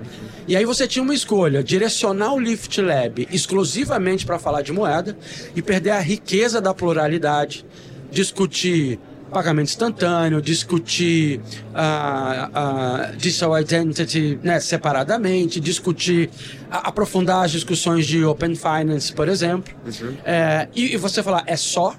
E 0.47 0.55
aí 0.55 0.65
você 0.65 0.87
tinha 0.87 1.03
uma 1.03 1.13
escolha: 1.13 1.63
direcionar 1.63 2.33
o 2.33 2.39
Lift 2.39 2.81
Lab 2.81 3.27
exclusivamente 3.31 4.25
para 4.25 4.39
falar 4.39 4.61
de 4.61 4.71
moeda 4.71 5.17
e 5.55 5.61
perder 5.61 5.91
a 5.91 5.99
riqueza 5.99 6.61
da 6.61 6.73
pluralidade, 6.73 7.65
discutir 8.11 8.99
pagamento 9.31 9.67
instantâneo, 9.67 10.41
discutir 10.41 11.41
a 11.73 13.09
uh, 13.11 13.13
uh, 13.13 13.17
digital 13.17 13.59
identity 13.59 14.39
né, 14.41 14.61
separadamente, 14.61 15.59
discutir, 15.59 16.29
aprofundar 16.71 17.43
as 17.43 17.51
discussões 17.51 18.05
de 18.05 18.23
open 18.23 18.55
finance, 18.55 19.11
por 19.11 19.27
exemplo. 19.27 19.73
Uhum. 19.85 20.15
É, 20.23 20.69
e, 20.73 20.93
e, 20.93 20.97
você 20.97 21.21
falar, 21.21 21.43
é 21.47 21.57
só 21.57 21.95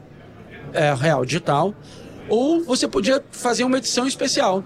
é, 0.72 0.94
real 0.94 1.26
digital, 1.26 1.74
ou 2.28 2.64
você 2.64 2.88
podia 2.88 3.22
fazer 3.30 3.64
uma 3.64 3.78
edição 3.78 4.06
especial 4.06 4.64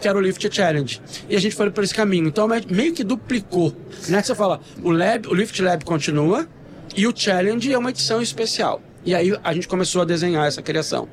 que 0.00 0.08
era 0.08 0.16
o 0.16 0.20
Lift 0.20 0.48
Challenge. 0.54 1.00
E 1.28 1.36
a 1.36 1.40
gente 1.40 1.54
foi 1.54 1.70
por 1.70 1.84
esse 1.84 1.94
caminho. 1.94 2.28
Então 2.28 2.48
meio 2.70 2.92
que 2.92 3.04
duplicou. 3.04 3.74
Né? 4.08 4.22
Você 4.22 4.34
fala, 4.34 4.60
o, 4.82 4.90
lab, 4.90 5.28
o 5.28 5.34
Lift 5.34 5.60
Lab 5.60 5.84
continua 5.84 6.48
e 6.96 7.06
o 7.06 7.12
Challenge 7.14 7.72
é 7.72 7.78
uma 7.78 7.90
edição 7.90 8.20
especial. 8.20 8.82
E 9.04 9.14
aí 9.14 9.32
a 9.42 9.54
gente 9.54 9.68
começou 9.68 10.02
a 10.02 10.04
desenhar 10.04 10.46
essa 10.46 10.60
criação. 10.60 11.08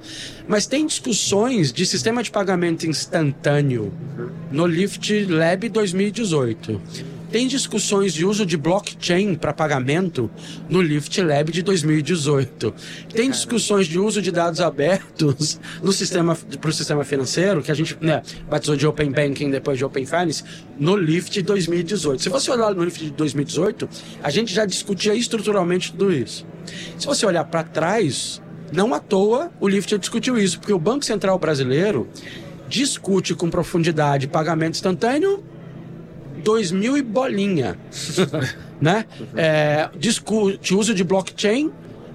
Mas 0.48 0.66
tem 0.66 0.86
discussões 0.86 1.72
de 1.72 1.86
sistema 1.86 2.22
de 2.22 2.32
pagamento 2.32 2.86
instantâneo 2.88 3.94
no 4.52 4.66
Lift 4.66 5.26
Lab 5.26 5.70
2018 5.70 6.82
tem 7.36 7.48
discussões 7.48 8.14
de 8.14 8.24
uso 8.26 8.46
de 8.46 8.56
blockchain 8.56 9.36
para 9.36 9.52
pagamento 9.52 10.32
no 10.70 10.82
Lift 10.82 11.22
Lab 11.22 11.52
de 11.52 11.62
2018. 11.64 12.74
Tem 13.14 13.30
discussões 13.30 13.88
de 13.88 14.00
uso 14.00 14.22
de 14.22 14.32
dados 14.32 14.62
abertos 14.62 15.60
no 15.84 15.92
sistema 15.92 16.34
para 16.34 16.70
o 16.70 16.72
sistema 16.72 17.04
financeiro, 17.04 17.62
que 17.62 17.70
a 17.70 17.76
gente 17.76 17.98
né, 18.00 18.22
batizou 18.50 18.78
de 18.78 18.88
Open 18.88 19.12
Banking 19.12 19.52
depois 19.52 19.78
de 19.78 19.84
Open 19.84 20.06
Finance, 20.06 20.46
no 20.80 20.96
Lift 20.96 21.34
de 21.34 21.42
2018. 21.42 22.24
Se 22.24 22.30
você 22.30 22.50
olhar 22.52 22.74
no 22.74 22.86
Lift 22.86 23.04
de 23.04 23.12
2018, 23.12 23.90
a 24.24 24.30
gente 24.30 24.54
já 24.54 24.66
discutia 24.66 25.14
estruturalmente 25.14 25.92
tudo 25.92 26.14
isso. 26.14 26.48
Se 26.98 27.06
você 27.06 27.26
olhar 27.26 27.44
para 27.44 27.64
trás, 27.64 28.42
não 28.72 28.94
à 28.94 29.00
toa 29.02 29.52
o 29.60 29.68
Lift 29.68 29.98
discutiu 29.98 30.38
isso, 30.38 30.58
porque 30.58 30.72
o 30.72 30.80
Banco 30.80 31.04
Central 31.04 31.38
brasileiro 31.38 32.08
discute 32.70 33.36
com 33.36 33.50
profundidade 33.50 34.26
pagamento 34.26 34.76
instantâneo 34.76 35.44
2000 36.46 36.98
e 36.98 37.02
bolinha, 37.02 37.78
né? 38.80 39.06
É, 39.36 39.90
discute 39.98 40.76
uso 40.76 40.94
de 40.94 41.04
blockchain 41.04 41.72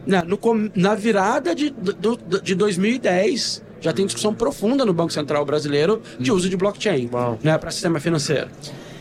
né, 0.07 0.23
no, 0.23 0.39
na 0.75 0.95
virada 0.95 1.55
de, 1.55 1.71
do, 1.71 2.17
de 2.41 2.55
2010 2.55 3.63
já 3.81 3.93
tem 3.93 4.05
discussão 4.05 4.35
profunda 4.35 4.85
no 4.85 4.93
Banco 4.93 5.13
Central 5.13 5.45
brasileiro 5.45 6.03
de 6.19 6.31
uso 6.31 6.49
de 6.49 6.57
blockchain 6.57 7.09
né, 7.43 7.57
para 7.57 7.71
sistema 7.71 7.99
financeiro. 7.99 8.49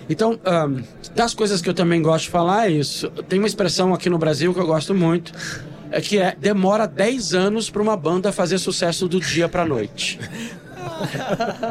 Então, 0.09 0.39
um, 0.45 0.81
das 1.13 1.33
coisas 1.33 1.61
que 1.61 1.69
eu 1.69 1.73
também 1.73 2.01
gosto 2.01 2.25
de 2.25 2.31
falar 2.31 2.67
é 2.67 2.71
isso. 2.71 3.09
Tem 3.27 3.37
uma 3.37 3.47
expressão 3.47 3.93
aqui 3.93 4.09
no 4.09 4.17
Brasil 4.17 4.53
que 4.53 4.59
eu 4.59 4.65
gosto 4.65 4.95
muito, 4.95 5.33
é 5.91 5.99
que 6.01 6.17
é 6.17 6.35
demora 6.39 6.87
10 6.87 7.33
anos 7.33 7.69
para 7.69 7.81
uma 7.81 7.97
banda 7.97 8.31
fazer 8.31 8.57
sucesso 8.57 9.07
do 9.07 9.19
dia 9.19 9.47
para 9.49 9.65
noite. 9.65 10.17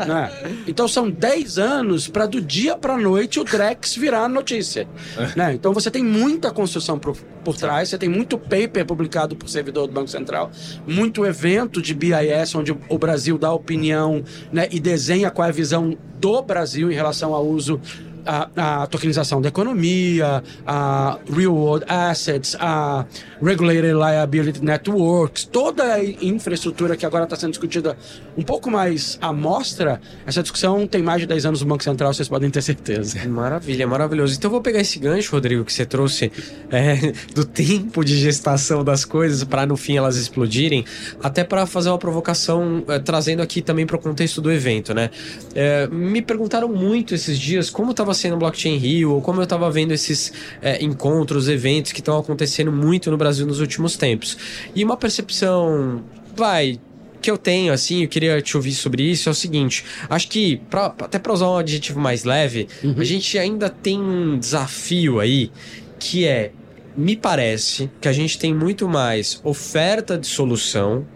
né? 0.07 0.31
Então 0.67 0.87
são 0.89 1.11
10 1.11 1.59
anos 1.59 2.09
para 2.09 2.27
do 2.27 2.41
dia 2.41 2.77
para 2.77 2.97
noite 2.97 3.41
o 3.41 3.45
Drex 3.45 3.97
virar 3.97 4.29
notícia. 4.29 4.89
né? 5.37 5.55
Então 5.55 5.73
você 5.73 5.91
tem 5.91 6.05
muita 6.05 6.51
construção 6.51 6.99
por, 6.99 7.17
por 7.45 7.57
trás, 7.57 7.89
você 7.89 7.99
tem 7.99 8.09
muito 8.09 8.39
paper 8.39 8.85
publicado 8.87 9.37
por 9.37 9.49
servidor 9.49 9.87
do 9.87 9.93
Banco 9.93 10.09
Central, 10.09 10.51
muito 10.87 11.25
evento 11.25 11.81
de 11.81 11.95
BIS 11.95 12.55
onde 12.55 12.77
o 12.89 12.99
Brasil 12.99 13.39
dá 13.39 13.53
opinião 13.53 14.23
né, 14.53 14.69
e 14.71 14.81
desenha 14.81 15.31
qual 15.31 15.47
é 15.47 15.51
a 15.51 15.53
visão 15.53 15.97
do 16.19 16.43
Brasil 16.43 16.91
em 16.91 16.95
relação 16.95 17.33
ao 17.35 17.47
uso 17.47 17.81
a, 18.27 18.83
a 18.83 18.87
tokenização 18.87 19.41
da 19.41 19.49
economia, 19.49 20.43
a 20.67 21.19
real 21.31 21.55
world 21.55 21.85
assets, 21.89 22.57
a 22.61 23.05
regulated 23.43 23.95
liability 23.95 24.65
networks, 24.65 25.45
toda 25.45 25.95
a 25.95 26.05
infraestrutura 26.05 26.97
que 26.97 27.07
agora 27.07 27.25
está 27.25 27.37
sendo 27.37 27.51
discutida 27.51 27.97
um 28.37 28.43
pouco 28.43 28.71
mais 28.71 29.19
à 29.21 29.33
mostra, 29.33 30.01
essa 30.27 30.43
discussão 30.43 30.87
tem 30.87 31.03
mais 31.03 31.21
de 31.21 31.27
10 31.27 31.47
anos 31.47 31.61
no 31.63 31.67
Banco 31.67 31.83
Central, 31.83 32.13
vocês 32.13 32.29
podem 32.29 32.51
ter 32.51 32.63
certeza. 32.63 33.27
Maravilha, 33.29 33.87
maravilhoso. 33.87 34.35
Então 34.37 34.49
eu 34.49 34.53
vou 34.53 34.61
pegar 34.61 34.81
esse 34.81 34.99
gancho, 34.99 35.33
Rodrigo, 35.33 35.65
que 35.65 35.73
você 35.73 35.85
trouxe 35.85 36.31
é, 36.71 37.13
do 37.35 37.45
tempo 37.45 38.05
de 38.05 38.17
gestação 38.17 38.85
das 38.85 39.05
coisas 39.05 39.45
para 39.45 39.67
no 39.67 39.77
fim 39.77 39.97
elas 39.97 40.17
explodirem, 40.17 40.85
até 41.23 41.45
para 41.45 41.67
fazer 41.67 41.91
uma 41.91 41.99
provocação, 41.99 42.85
é, 42.89 42.99
trazendo 42.99 43.43
aqui 43.43 43.63
também 43.63 43.87
para 43.87 43.97
o 43.97 43.99
contexto 43.99 44.41
do 44.41 44.51
evento, 44.51 44.95
né? 44.95 45.11
É, 45.55 45.87
me 45.89 46.23
perguntaram 46.23 46.69
muito 46.69 47.15
esses 47.15 47.39
dias 47.39 47.71
como 47.71 47.91
estava 47.91 48.08
sendo 48.15 48.35
o 48.35 48.39
Blockchain 48.39 48.77
Rio, 48.77 49.13
ou 49.13 49.21
como 49.21 49.41
eu 49.41 49.45
estava 49.45 49.71
vendo 49.71 49.93
esses 49.93 50.33
é, 50.61 50.83
encontros, 50.83 51.49
eventos 51.49 51.93
que 51.93 52.01
estão 52.01 52.19
acontecendo 52.19 52.73
muito 52.73 53.11
no 53.11 53.17
Brasil 53.17 53.47
nos 53.47 53.61
últimos 53.61 53.97
tempos. 53.97 54.37
E 54.75 54.85
uma 54.85 54.97
percepção, 54.97 56.03
vai, 56.37 56.79
que 57.21 57.31
eu 57.31 57.37
tenho, 57.37 57.73
assim, 57.73 58.03
eu 58.03 58.09
queria 58.09 58.41
te 58.41 58.57
ouvir 58.57 58.73
sobre 58.73 59.03
isso, 59.03 59.29
é 59.29 59.33
o 59.33 59.35
seguinte: 59.35 59.85
acho 60.09 60.29
que, 60.29 60.57
pra, 60.71 60.87
até 60.87 61.19
para 61.19 61.33
usar 61.33 61.51
um 61.51 61.57
adjetivo 61.57 62.01
mais 62.01 62.25
leve, 62.25 62.69
uhum. 62.83 62.95
a 62.97 63.05
gente 63.05 63.39
ainda 63.39 63.69
tem 63.69 64.01
um 64.01 64.39
desafio 64.39 65.21
aí 65.21 65.51
que 65.99 66.27
é. 66.27 66.53
Me 66.97 67.15
parece 67.15 67.89
que 68.01 68.09
a 68.09 68.13
gente 68.13 68.37
tem 68.41 68.53
muito 68.53 68.89
mais 68.89 69.41
oferta 69.45 70.19
de 70.19 70.27
solução 70.27 71.07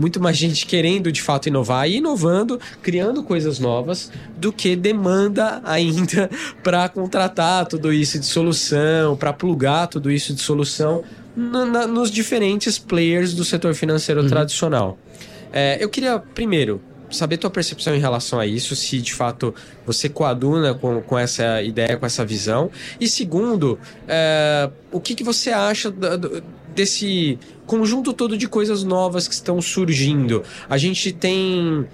muito 0.00 0.18
mais 0.18 0.36
gente 0.36 0.64
querendo 0.64 1.12
de 1.12 1.20
fato 1.20 1.48
inovar 1.48 1.88
e 1.88 1.98
inovando, 1.98 2.58
criando 2.82 3.22
coisas 3.22 3.58
novas, 3.58 4.10
do 4.36 4.50
que 4.50 4.74
demanda 4.74 5.60
ainda 5.62 6.30
para 6.64 6.88
contratar 6.88 7.66
tudo 7.66 7.92
isso 7.92 8.18
de 8.18 8.24
solução, 8.26 9.14
para 9.14 9.32
plugar 9.32 9.86
tudo 9.86 10.10
isso 10.10 10.34
de 10.34 10.40
solução 10.40 11.04
na, 11.36 11.86
nos 11.86 12.10
diferentes 12.10 12.78
players 12.78 13.34
do 13.34 13.44
setor 13.44 13.74
financeiro 13.74 14.22
uhum. 14.22 14.28
tradicional. 14.28 14.98
É, 15.52 15.78
eu 15.80 15.88
queria, 15.88 16.18
primeiro, 16.18 16.80
saber 17.10 17.36
tua 17.36 17.50
percepção 17.50 17.94
em 17.94 17.98
relação 17.98 18.38
a 18.38 18.46
isso, 18.46 18.74
se 18.76 19.00
de 19.00 19.12
fato 19.12 19.54
você 19.84 20.08
coaduna 20.08 20.74
com, 20.74 21.00
com 21.02 21.18
essa 21.18 21.62
ideia, 21.62 21.96
com 21.96 22.06
essa 22.06 22.24
visão. 22.24 22.70
E 23.00 23.08
segundo, 23.08 23.78
é, 24.06 24.70
o 24.90 25.00
que, 25.00 25.14
que 25.14 25.24
você 25.24 25.50
acha 25.50 25.92
desse 26.74 27.38
conjunto 27.66 28.12
todo 28.12 28.36
de 28.36 28.48
coisas 28.48 28.82
novas 28.82 29.28
que 29.28 29.34
estão 29.34 29.60
surgindo? 29.60 30.42
A 30.68 30.76
gente 30.76 31.12
tem 31.12 31.86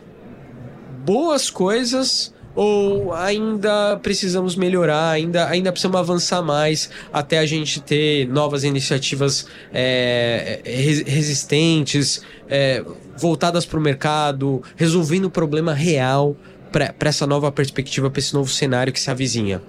boas 1.04 1.50
coisas 1.50 2.35
ou 2.56 3.12
ainda 3.12 3.99
precisamos 4.02 4.56
melhorar, 4.56 5.11
ainda, 5.11 5.47
ainda 5.47 5.71
precisamos 5.71 6.00
avançar 6.00 6.42
mais 6.42 6.88
até 7.12 7.38
a 7.38 7.45
gente 7.45 7.80
ter 7.83 8.26
novas 8.28 8.64
iniciativas 8.64 9.47
é, 9.73 10.61
resistentes, 10.64 12.23
é, 12.49 12.83
voltadas 13.16 13.66
para 13.66 13.78
o 13.78 13.83
mercado, 13.83 14.62
resolvendo 14.75 15.26
o 15.26 15.30
problema 15.30 15.75
real 15.75 16.35
para 16.73 16.95
essa 17.00 17.26
nova 17.26 17.52
perspectiva, 17.52 18.11
para 18.11 18.21
esse 18.21 18.33
novo 18.33 18.50
cenário 18.50 18.92
que 18.92 19.00
se 19.00 19.11
avizinha? 19.11 19.61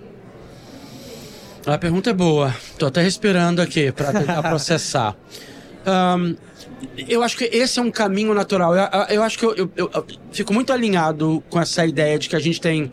A 1.68 1.78
pergunta 1.78 2.10
é 2.10 2.14
boa. 2.14 2.56
Estou 2.72 2.88
até 2.88 3.02
respirando 3.02 3.62
aqui 3.62 3.92
para 3.92 4.14
tentar 4.14 4.42
processar. 4.48 5.18
Um, 5.86 6.36
eu 7.10 7.22
acho 7.22 7.36
que 7.36 7.44
esse 7.44 7.78
é 7.78 7.82
um 7.82 7.92
caminho 7.92 8.34
natural. 8.34 8.74
Eu, 8.74 8.86
eu 9.10 9.24
acho 9.24 9.38
que 9.38 9.46
eu, 9.46 9.54
eu, 9.54 9.70
eu, 9.76 10.06
fico 10.32 10.54
muito 10.54 10.72
alinhado 10.72 11.44
com 11.50 11.60
essa 11.60 11.86
ideia 11.86 12.18
de 12.18 12.30
que 12.30 12.38
a 12.38 12.40
gente 12.40 12.62
tem 12.62 12.90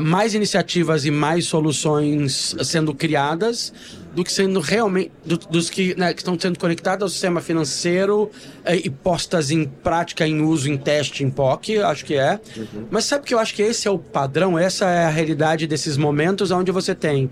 mais 0.00 0.34
iniciativas 0.34 1.04
e 1.04 1.10
mais 1.10 1.46
soluções 1.46 2.54
sendo 2.62 2.94
criadas 2.94 3.72
do 4.14 4.22
que 4.22 4.32
sendo 4.32 4.60
realmente 4.60 5.10
do, 5.24 5.36
dos 5.36 5.68
que, 5.68 5.94
né, 5.98 6.14
que 6.14 6.20
estão 6.20 6.38
sendo 6.38 6.58
conectados 6.58 7.02
ao 7.02 7.08
sistema 7.08 7.40
financeiro 7.40 8.30
eh, 8.64 8.76
e 8.84 8.90
postas 8.90 9.50
em 9.50 9.64
prática, 9.64 10.26
em 10.26 10.42
uso, 10.42 10.70
em 10.70 10.76
teste, 10.76 11.24
em 11.24 11.30
POC, 11.30 11.78
acho 11.78 12.04
que 12.04 12.14
é. 12.14 12.38
Uhum. 12.56 12.86
Mas 12.90 13.04
sabe 13.04 13.24
que 13.24 13.34
eu 13.34 13.38
acho 13.38 13.54
que 13.54 13.62
esse 13.62 13.88
é 13.88 13.90
o 13.90 13.98
padrão, 13.98 14.58
essa 14.58 14.88
é 14.88 15.04
a 15.06 15.10
realidade 15.10 15.66
desses 15.66 15.96
momentos 15.96 16.50
onde 16.50 16.70
você 16.70 16.94
tem 16.94 17.30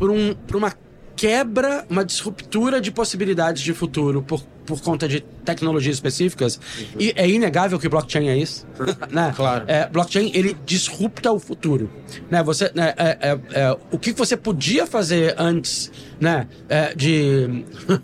por, 0.00 0.10
um, 0.10 0.34
por 0.34 0.56
uma 0.56 0.72
quebra, 1.14 1.84
uma 1.90 2.02
disruptura 2.02 2.80
de 2.80 2.90
possibilidades 2.90 3.62
de 3.62 3.74
futuro 3.74 4.22
por, 4.22 4.42
por 4.64 4.80
conta 4.80 5.06
de 5.06 5.20
tecnologias 5.44 5.96
específicas. 5.96 6.56
Uhum. 6.56 6.86
E 6.98 7.12
é 7.14 7.28
inegável 7.28 7.78
que 7.78 7.86
blockchain 7.86 8.30
é 8.30 8.38
isso. 8.38 8.66
né? 9.12 9.30
Claro. 9.36 9.64
É, 9.68 9.86
blockchain, 9.86 10.32
ele 10.32 10.56
disrupta 10.64 11.30
o 11.30 11.38
futuro. 11.38 11.90
Né? 12.30 12.42
Você, 12.42 12.72
né, 12.74 12.94
é, 12.96 13.18
é, 13.20 13.38
é 13.50 13.76
o 13.90 13.98
que 13.98 14.12
você 14.12 14.34
podia 14.34 14.86
fazer 14.86 15.34
antes 15.36 15.92
né, 16.18 16.48
é, 16.70 16.94
de... 16.94 17.66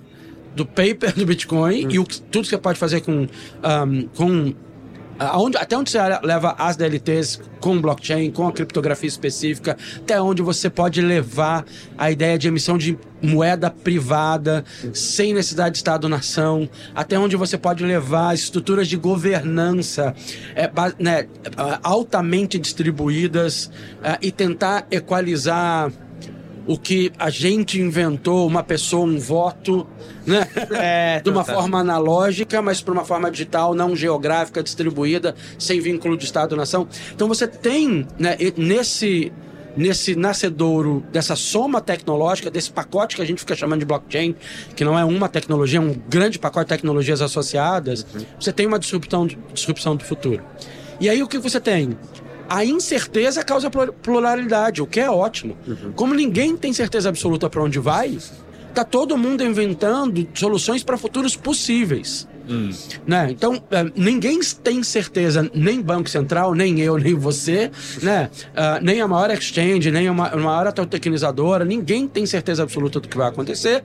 do 0.54 0.64
paper 0.64 1.14
do 1.14 1.26
Bitcoin 1.26 1.84
uhum. 1.84 1.90
e 1.90 1.98
o, 1.98 2.04
tudo 2.04 2.44
que 2.44 2.48
você 2.48 2.56
pode 2.56 2.78
fazer 2.78 3.02
com, 3.02 3.26
um, 3.26 4.08
com 4.14 4.54
Aonde, 5.18 5.56
até 5.56 5.76
onde 5.76 5.90
você 5.90 5.98
leva 6.22 6.54
as 6.58 6.76
DLTs 6.76 7.40
com 7.60 7.80
blockchain, 7.80 8.30
com 8.30 8.46
a 8.46 8.52
criptografia 8.52 9.08
específica, 9.08 9.76
até 9.96 10.20
onde 10.20 10.42
você 10.42 10.68
pode 10.68 11.00
levar 11.00 11.64
a 11.96 12.10
ideia 12.10 12.38
de 12.38 12.48
emissão 12.48 12.76
de 12.76 12.98
moeda 13.22 13.70
privada, 13.70 14.64
sem 14.92 15.32
necessidade 15.32 15.72
de 15.72 15.78
Estado-nação, 15.78 16.68
até 16.94 17.18
onde 17.18 17.34
você 17.34 17.56
pode 17.56 17.84
levar 17.84 18.34
estruturas 18.34 18.86
de 18.88 18.96
governança 18.96 20.14
é, 20.54 20.70
né, 20.98 21.26
altamente 21.82 22.58
distribuídas 22.58 23.70
é, 24.02 24.18
e 24.20 24.30
tentar 24.30 24.86
equalizar 24.90 25.90
o 26.66 26.76
que 26.78 27.12
a 27.18 27.30
gente 27.30 27.80
inventou, 27.80 28.46
uma 28.46 28.62
pessoa, 28.62 29.06
um 29.06 29.18
voto, 29.18 29.86
né? 30.26 30.46
É, 30.72 31.20
de 31.24 31.30
uma 31.30 31.44
tá. 31.44 31.54
forma 31.54 31.78
analógica, 31.78 32.60
mas 32.60 32.80
por 32.80 32.92
uma 32.92 33.04
forma 33.04 33.30
digital, 33.30 33.74
não 33.74 33.94
geográfica, 33.94 34.62
distribuída, 34.62 35.34
sem 35.58 35.80
vínculo 35.80 36.16
de 36.16 36.24
Estado-nação. 36.24 36.88
Então 37.14 37.28
você 37.28 37.46
tem, 37.46 38.06
né, 38.18 38.36
nesse 38.56 39.32
nesse 39.76 40.16
nascedouro 40.16 41.04
dessa 41.12 41.36
soma 41.36 41.82
tecnológica, 41.82 42.50
desse 42.50 42.70
pacote 42.70 43.14
que 43.14 43.20
a 43.20 43.24
gente 43.26 43.40
fica 43.40 43.54
chamando 43.54 43.80
de 43.80 43.84
blockchain, 43.84 44.34
que 44.74 44.82
não 44.82 44.98
é 44.98 45.04
uma 45.04 45.28
tecnologia, 45.28 45.78
é 45.78 45.82
um 45.82 45.94
grande 46.08 46.38
pacote 46.38 46.64
de 46.64 46.70
tecnologias 46.70 47.20
associadas, 47.20 48.06
uhum. 48.14 48.24
você 48.40 48.52
tem 48.52 48.66
uma 48.66 48.78
disrupção, 48.78 49.28
disrupção 49.52 49.94
do 49.94 50.02
futuro. 50.02 50.42
E 50.98 51.10
aí 51.10 51.22
o 51.22 51.28
que 51.28 51.38
você 51.38 51.60
tem? 51.60 51.96
A 52.48 52.64
incerteza 52.64 53.42
causa 53.42 53.70
pluralidade, 53.70 54.82
o 54.82 54.86
que 54.86 55.00
é 55.00 55.10
ótimo. 55.10 55.56
Uhum. 55.66 55.92
Como 55.92 56.14
ninguém 56.14 56.56
tem 56.56 56.72
certeza 56.72 57.08
absoluta 57.08 57.48
para 57.50 57.62
onde 57.62 57.78
vai, 57.78 58.18
tá 58.74 58.84
todo 58.84 59.16
mundo 59.16 59.42
inventando 59.42 60.26
soluções 60.34 60.82
para 60.84 60.96
futuros 60.96 61.34
possíveis. 61.34 62.28
Hum. 62.48 62.70
Né? 63.06 63.28
Então, 63.30 63.60
é, 63.70 63.90
ninguém 63.96 64.38
tem 64.62 64.82
certeza, 64.82 65.50
nem 65.52 65.80
Banco 65.80 66.08
Central, 66.08 66.54
nem 66.54 66.80
eu, 66.80 66.96
nem 66.96 67.14
você, 67.14 67.70
né? 68.02 68.30
Uh, 68.52 68.84
nem 68.84 69.00
a 69.00 69.08
maior 69.08 69.30
exchange, 69.30 69.90
nem 69.90 70.06
a 70.06 70.12
maior 70.12 70.72
tecnizadora, 70.72 71.64
ninguém 71.64 72.06
tem 72.06 72.24
certeza 72.24 72.62
absoluta 72.62 73.00
do 73.00 73.08
que 73.08 73.16
vai 73.16 73.28
acontecer. 73.28 73.82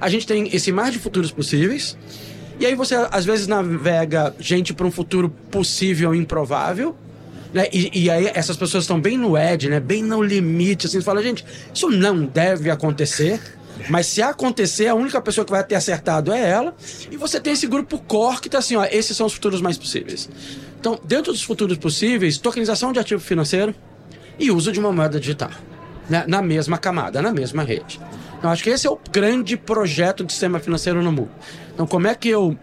A 0.00 0.08
gente 0.08 0.26
tem 0.26 0.48
esse 0.54 0.70
mar 0.70 0.90
de 0.90 0.98
futuros 0.98 1.32
possíveis. 1.32 1.96
E 2.60 2.66
aí 2.66 2.74
você, 2.76 2.94
às 3.10 3.24
vezes, 3.24 3.48
navega 3.48 4.34
gente 4.38 4.72
para 4.72 4.86
um 4.86 4.90
futuro 4.90 5.28
possível 5.50 6.14
improvável. 6.14 6.96
Né? 7.54 7.68
E, 7.72 8.02
e, 8.06 8.10
aí 8.10 8.32
essas 8.34 8.56
pessoas 8.56 8.82
estão 8.82 9.00
bem 9.00 9.16
no 9.16 9.38
edge, 9.38 9.68
né? 9.68 9.78
Bem 9.78 10.02
no 10.02 10.20
limite, 10.20 10.88
assim, 10.88 11.00
fala, 11.00 11.22
gente, 11.22 11.46
isso 11.72 11.88
não 11.88 12.26
deve 12.26 12.68
acontecer. 12.68 13.40
Mas 13.88 14.06
se 14.06 14.20
acontecer, 14.20 14.88
a 14.88 14.94
única 14.94 15.20
pessoa 15.20 15.44
que 15.44 15.52
vai 15.52 15.62
ter 15.62 15.76
acertado 15.76 16.32
é 16.32 16.50
ela. 16.50 16.74
E 17.10 17.16
você 17.16 17.38
tem 17.38 17.52
esse 17.52 17.68
grupo 17.68 17.98
core 17.98 18.40
que 18.40 18.48
tá 18.48 18.58
assim, 18.58 18.74
ó, 18.74 18.84
esses 18.90 19.16
são 19.16 19.26
os 19.26 19.34
futuros 19.34 19.60
mais 19.60 19.78
possíveis. 19.78 20.28
Então, 20.80 20.98
dentro 21.04 21.32
dos 21.32 21.42
futuros 21.42 21.78
possíveis, 21.78 22.38
tokenização 22.38 22.92
de 22.92 22.98
ativo 22.98 23.20
financeiro 23.20 23.72
e 24.38 24.50
uso 24.50 24.72
de 24.72 24.80
uma 24.80 24.92
moeda 24.92 25.20
digital. 25.20 25.50
Né? 26.10 26.24
Na 26.26 26.42
mesma 26.42 26.76
camada, 26.76 27.22
na 27.22 27.32
mesma 27.32 27.62
rede. 27.62 28.00
Então, 28.36 28.50
acho 28.50 28.64
que 28.64 28.70
esse 28.70 28.86
é 28.86 28.90
o 28.90 28.98
grande 29.12 29.56
projeto 29.56 30.24
de 30.24 30.32
sistema 30.32 30.58
financeiro 30.58 31.00
no 31.02 31.12
mundo. 31.12 31.30
Então, 31.72 31.86
como 31.86 32.08
é 32.08 32.14
que 32.14 32.28
eu 32.28 32.58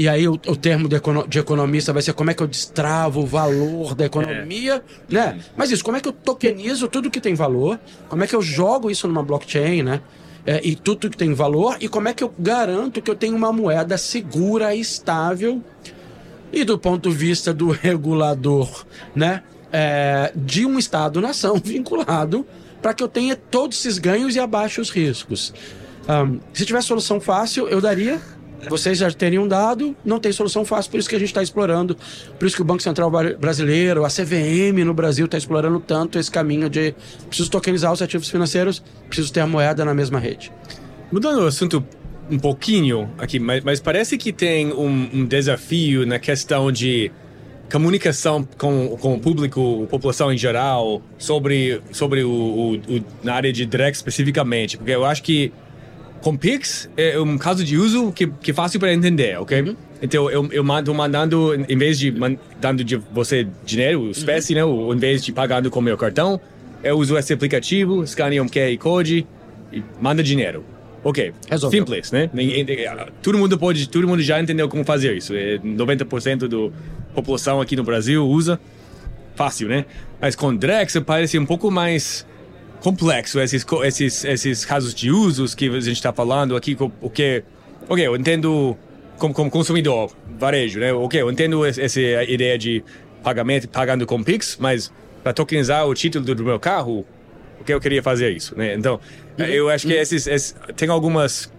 e 0.00 0.08
aí 0.08 0.26
o, 0.26 0.32
o 0.32 0.56
termo 0.56 0.88
de, 0.88 0.96
econo, 0.96 1.28
de, 1.28 1.38
economista 1.38 1.92
vai 1.92 2.00
ser 2.00 2.14
como 2.14 2.30
é 2.30 2.34
que 2.34 2.42
eu 2.42 2.46
destravo 2.46 3.20
o 3.20 3.26
valor 3.26 3.94
da 3.94 4.06
economia, 4.06 4.82
é. 5.10 5.14
né? 5.14 5.40
Mas 5.54 5.70
isso, 5.70 5.84
como 5.84 5.94
é 5.94 6.00
que 6.00 6.08
eu 6.08 6.12
tokenizo 6.14 6.88
tudo 6.88 7.10
que 7.10 7.20
tem 7.20 7.34
valor? 7.34 7.78
Como 8.08 8.24
é 8.24 8.26
que 8.26 8.34
eu 8.34 8.40
jogo 8.40 8.90
isso 8.90 9.06
numa 9.06 9.22
blockchain, 9.22 9.82
né? 9.82 10.00
É, 10.46 10.58
e 10.66 10.74
tudo 10.74 11.10
que 11.10 11.18
tem 11.18 11.34
valor 11.34 11.76
e 11.82 11.86
como 11.86 12.08
é 12.08 12.14
que 12.14 12.24
eu 12.24 12.32
garanto 12.38 13.02
que 13.02 13.10
eu 13.10 13.14
tenho 13.14 13.36
uma 13.36 13.52
moeda 13.52 13.98
segura, 13.98 14.74
estável 14.74 15.62
e 16.50 16.64
do 16.64 16.78
ponto 16.78 17.10
de 17.10 17.14
vista 17.14 17.52
do 17.52 17.68
regulador, 17.68 18.86
né? 19.14 19.42
É, 19.70 20.32
de 20.34 20.64
um 20.64 20.78
Estado-nação 20.78 21.56
vinculado 21.62 22.46
para 22.80 22.94
que 22.94 23.02
eu 23.02 23.08
tenha 23.08 23.36
todos 23.36 23.76
esses 23.76 23.98
ganhos 23.98 24.34
e 24.34 24.40
abaixe 24.40 24.80
os 24.80 24.88
riscos. 24.88 25.52
Um, 26.08 26.40
se 26.54 26.64
tivesse 26.64 26.86
solução 26.86 27.20
fácil, 27.20 27.68
eu 27.68 27.82
daria 27.82 28.18
vocês 28.68 28.98
já 28.98 29.10
teriam 29.10 29.46
dado, 29.46 29.96
não 30.04 30.18
tem 30.18 30.32
solução 30.32 30.64
fácil, 30.64 30.90
por 30.90 30.98
isso 30.98 31.08
que 31.08 31.16
a 31.16 31.18
gente 31.18 31.28
está 31.28 31.42
explorando, 31.42 31.96
por 32.38 32.46
isso 32.46 32.56
que 32.56 32.62
o 32.62 32.64
Banco 32.64 32.82
Central 32.82 33.10
Brasileiro, 33.38 34.04
a 34.04 34.08
CVM 34.08 34.84
no 34.84 34.92
Brasil 34.92 35.26
está 35.26 35.38
explorando 35.38 35.80
tanto 35.80 36.18
esse 36.18 36.30
caminho 36.30 36.68
de 36.68 36.94
preciso 37.28 37.50
tokenizar 37.50 37.92
os 37.92 38.02
ativos 38.02 38.28
financeiros, 38.28 38.82
preciso 39.06 39.32
ter 39.32 39.40
a 39.40 39.46
moeda 39.46 39.84
na 39.84 39.94
mesma 39.94 40.18
rede. 40.18 40.52
Mudando 41.10 41.42
o 41.42 41.46
assunto 41.46 41.84
um 42.30 42.38
pouquinho 42.38 43.10
aqui, 43.18 43.38
mas, 43.38 43.64
mas 43.64 43.80
parece 43.80 44.16
que 44.16 44.32
tem 44.32 44.72
um, 44.72 45.10
um, 45.12 45.24
desafio 45.26 46.06
na 46.06 46.18
questão 46.18 46.70
de 46.70 47.10
comunicação 47.70 48.46
com, 48.56 48.96
com 48.96 49.14
o 49.14 49.20
público, 49.20 49.86
população 49.90 50.32
em 50.32 50.38
geral, 50.38 51.02
sobre, 51.18 51.80
sobre 51.90 52.22
o, 52.22 52.30
o, 52.30 52.74
o 52.76 53.04
na 53.22 53.34
área 53.34 53.52
de 53.52 53.66
direct 53.66 53.96
especificamente, 53.96 54.76
porque 54.76 54.92
eu 54.92 55.04
acho 55.04 55.22
que 55.22 55.52
com 56.20 56.36
Pix 56.36 56.88
é 56.96 57.18
um 57.18 57.38
caso 57.38 57.64
de 57.64 57.76
uso 57.76 58.12
que, 58.12 58.26
que 58.26 58.50
é 58.50 58.54
fácil 58.54 58.78
para 58.78 58.92
entender, 58.92 59.38
ok? 59.38 59.62
Uhum. 59.62 59.76
Então 60.02 60.30
eu, 60.30 60.48
eu 60.52 60.64
mando 60.64 60.94
mandando, 60.94 61.54
em 61.68 61.76
vez 61.76 61.98
de 61.98 62.14
dando 62.60 62.84
de 62.84 62.96
você 62.96 63.46
dinheiro, 63.64 64.10
espécie, 64.10 64.54
uhum. 64.54 64.88
né? 64.88 64.94
Em 64.94 64.98
vez 64.98 65.24
de 65.24 65.32
pagando 65.32 65.70
com 65.70 65.80
meu 65.80 65.96
cartão, 65.96 66.40
eu 66.82 66.98
uso 66.98 67.16
esse 67.16 67.32
aplicativo, 67.32 68.02
escaneio 68.02 68.42
um 68.42 68.48
QR 68.48 68.76
Code 68.78 69.26
e 69.72 69.82
manda 70.00 70.22
dinheiro. 70.22 70.64
Ok, 71.02 71.32
Resolveu. 71.48 71.80
simples, 71.80 72.12
né? 72.12 72.28
Todo 73.22 73.38
mundo 73.38 73.58
pode, 73.58 73.88
todo 73.88 74.06
mundo 74.06 74.22
já 74.22 74.40
entendeu 74.40 74.68
como 74.68 74.84
fazer 74.84 75.16
isso. 75.16 75.32
90% 75.32 76.46
da 76.46 76.76
população 77.14 77.60
aqui 77.60 77.74
no 77.74 77.82
Brasil 77.82 78.26
usa. 78.26 78.60
Fácil, 79.34 79.68
né? 79.68 79.86
Mas 80.20 80.36
com 80.36 80.54
Drex 80.54 80.98
parece 81.06 81.38
um 81.38 81.46
pouco 81.46 81.70
mais 81.70 82.26
complexo 82.80 83.40
esses, 83.40 83.64
esses, 83.84 84.24
esses 84.24 84.64
casos 84.64 84.94
de 84.94 85.10
usos 85.10 85.54
que 85.54 85.68
a 85.68 85.80
gente 85.80 85.96
está 85.96 86.12
falando 86.12 86.56
aqui, 86.56 86.76
o 87.00 87.10
que... 87.10 87.44
Ok, 87.88 88.06
eu 88.06 88.16
entendo 88.16 88.76
como, 89.18 89.34
como 89.34 89.50
consumidor, 89.50 90.10
varejo, 90.38 90.80
né? 90.80 90.92
Ok, 90.92 91.20
eu 91.20 91.30
entendo 91.30 91.64
essa 91.64 92.00
ideia 92.00 92.58
de 92.58 92.82
pagamento, 93.22 93.68
pagando 93.68 94.06
com 94.06 94.22
Pix, 94.22 94.56
mas 94.58 94.92
para 95.22 95.32
tokenizar 95.32 95.86
o 95.86 95.94
título 95.94 96.24
do 96.34 96.42
meu 96.42 96.58
carro, 96.58 97.04
o 97.60 97.64
que 97.64 97.72
eu 97.72 97.80
queria 97.80 98.02
fazer 98.02 98.30
isso, 98.30 98.56
né? 98.56 98.74
Então, 98.74 98.98
uhum. 99.38 99.44
eu 99.44 99.68
acho 99.68 99.86
que 99.86 99.92
esses, 99.92 100.26
esses, 100.26 100.56
tem 100.76 100.88
algumas 100.88 101.52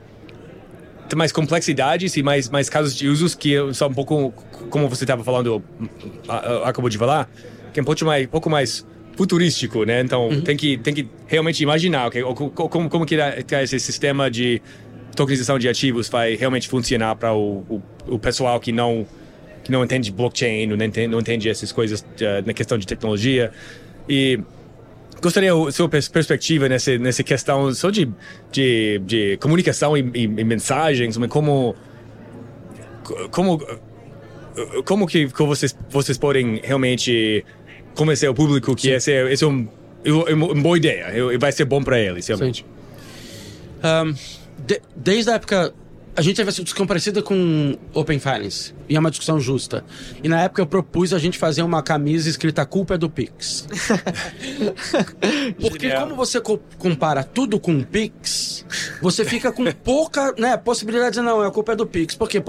mais 1.16 1.32
complexidades 1.32 2.16
e 2.16 2.24
mais, 2.24 2.50
mais 2.50 2.70
casos 2.70 2.96
de 2.96 3.08
usos 3.08 3.36
que 3.36 3.56
são 3.74 3.90
um 3.90 3.94
pouco, 3.94 4.34
como 4.70 4.88
você 4.88 5.04
estava 5.04 5.24
falando, 5.24 5.64
acabou 6.64 6.90
de 6.90 6.98
falar, 6.98 7.30
que 7.74 7.80
é 7.80 7.84
um 7.84 7.86
pouco 7.86 8.06
mais, 8.06 8.28
pouco 8.28 8.50
mais 8.50 8.86
futurístico, 9.15 9.84
né? 9.84 10.02
Então 10.02 10.30
uhum. 10.30 10.41
tem, 10.41 10.56
que, 10.56 10.78
tem 10.78 10.93
que 10.93 11.08
realmente 11.28 11.62
imaginar 11.62 12.08
okay, 12.08 12.21
como, 12.24 12.89
como 12.89 13.06
que 13.06 13.15
esse 13.62 13.80
sistema 13.80 14.30
de 14.30 14.62
tokenização 15.15 15.60
de 15.60 15.67
ativos 15.67 16.10
vai 16.10 16.36
realmente 16.36 16.67
funcionar 16.67 17.15
para 17.15 17.34
o, 17.34 17.60
o, 17.69 17.82
o, 18.08 18.19
pessoal 18.19 18.60
que 18.60 18.71
não 18.71 19.06
que 19.63 19.71
não 19.71 19.84
entende 19.84 20.12
blockchain, 20.12 20.65
não 20.65 20.76
entende, 20.84 21.08
não 21.08 21.19
entende 21.19 21.47
essas 21.47 21.71
coisas 21.71 22.02
uh, 22.02 22.45
na 22.45 22.54
questão 22.54 22.78
de 22.80 22.88
tecnologia. 22.88 23.52
E 24.10 24.39
gostaria 25.21 25.54
da 25.54 25.71
sua 25.71 25.88
perspectiva 25.88 26.67
nessa, 26.67 26.97
nessa 26.97 27.21
questão 27.24 27.71
só 27.76 27.91
de, 27.91 28.10
de, 28.52 29.00
de 29.06 29.38
comunicação 29.38 29.95
e, 29.95 30.02
e, 30.15 30.24
e 30.24 30.43
mensagens, 30.43 31.15
como 31.30 31.76
como 33.30 33.62
como 34.84 35.08
que, 35.08 35.28
que 35.28 35.43
vocês 35.43 35.78
vocês 35.89 36.17
podem 36.17 36.60
realmente 36.63 37.45
convencer 37.96 38.30
o 38.30 38.34
público 38.34 38.76
que 38.76 38.90
esse, 38.90 39.12
é, 39.12 39.32
esse 39.32 39.44
é 39.44 39.48
um, 39.48 39.68
uma 40.06 40.56
boa 40.56 40.78
ideia, 40.78 41.38
vai 41.40 41.52
ser 41.52 41.66
bom 41.66 41.84
para 41.84 42.00
eles, 42.00 42.28
realmente. 42.28 42.66
Um, 43.84 44.14
de, 44.66 44.82
desde 44.96 45.32
a 45.32 45.36
época 45.36 45.74
a 46.16 46.22
gente 46.22 46.36
teve 46.36 46.50
essa 46.50 46.62
discussão 46.62 46.86
parecida 46.86 47.22
com 47.22 47.78
Open 47.94 48.20
Finance. 48.20 48.74
E 48.90 48.96
é 48.96 49.00
uma 49.00 49.10
discussão 49.10 49.40
justa. 49.40 49.84
E 50.22 50.28
na 50.28 50.42
época 50.42 50.62
eu 50.62 50.66
propus 50.66 51.14
a 51.14 51.20
gente 51.20 51.38
fazer 51.38 51.64
uma 51.64 51.82
camisa 51.82 52.30
escrita 52.30 52.62
a 52.62 52.66
culpa 52.66 52.96
é 52.96 52.98
do 52.98 53.10
Pix. 53.10 53.68
Porque 55.60 55.88
Genial. 55.88 56.04
como 56.04 56.16
você 56.16 56.42
co 56.42 56.60
compara 56.78 57.24
tudo 57.24 57.60
com 57.60 57.78
o 57.78 57.86
Pix, 57.86 58.66
você 59.02 59.24
fica 59.24 59.52
com 59.52 59.64
pouca 59.72 60.34
né, 60.38 60.58
possibilidade 60.58 61.16
de 61.16 61.22
não, 61.22 61.42
a 61.42 61.52
culpa 61.52 61.74
é 61.74 61.76
do 61.76 61.88
Pix. 61.88 62.14
Por 62.14 62.28
quê? 62.28 62.42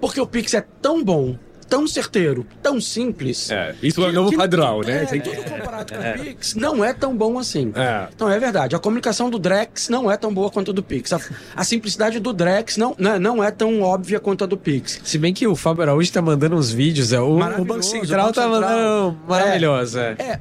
Porque 0.00 0.20
o 0.20 0.26
Pix 0.26 0.52
é 0.52 0.60
tão 0.82 1.02
bom 1.02 1.38
tão 1.70 1.86
certeiro, 1.86 2.44
tão 2.60 2.80
simples. 2.80 3.50
É, 3.50 3.74
isso 3.80 4.00
que, 4.00 4.06
é 4.06 4.10
o 4.10 4.12
novo 4.12 4.36
padrão, 4.36 4.80
né? 4.80 5.04
É, 5.04 5.18
tudo 5.20 5.36
comparado 5.44 5.94
com 5.94 6.00
o 6.00 6.24
Pix 6.24 6.54
não 6.56 6.84
é 6.84 6.92
tão 6.92 7.16
bom 7.16 7.38
assim. 7.38 7.72
É. 7.76 8.08
Então 8.12 8.28
é 8.28 8.38
verdade, 8.38 8.74
a 8.74 8.78
comunicação 8.78 9.30
do 9.30 9.38
Drex 9.38 9.88
não 9.88 10.10
é 10.10 10.16
tão 10.16 10.34
boa 10.34 10.50
quanto 10.50 10.72
a 10.72 10.74
do 10.74 10.82
Pix. 10.82 11.12
A, 11.12 11.20
a 11.54 11.62
simplicidade 11.62 12.18
do 12.18 12.32
Drex 12.32 12.76
não, 12.76 12.94
não, 12.98 13.12
né, 13.12 13.18
não 13.18 13.44
é 13.44 13.52
tão 13.52 13.80
óbvia 13.82 14.18
quanto 14.18 14.42
a 14.42 14.46
do 14.46 14.56
Pix. 14.56 15.00
Se 15.04 15.16
bem 15.16 15.32
que 15.32 15.46
o 15.46 15.54
Fábio 15.54 15.82
Araújo 15.82 16.12
tá 16.12 16.20
mandando 16.20 16.56
uns 16.56 16.72
vídeos, 16.72 17.12
é, 17.12 17.20
o, 17.20 17.38
o 17.38 17.64
Banco 17.64 17.84
Central 17.84 18.32
tá 18.32 18.48
mandando 18.48 19.16
maravilhosa. 19.28 20.16
É, 20.18 20.22
é. 20.24 20.40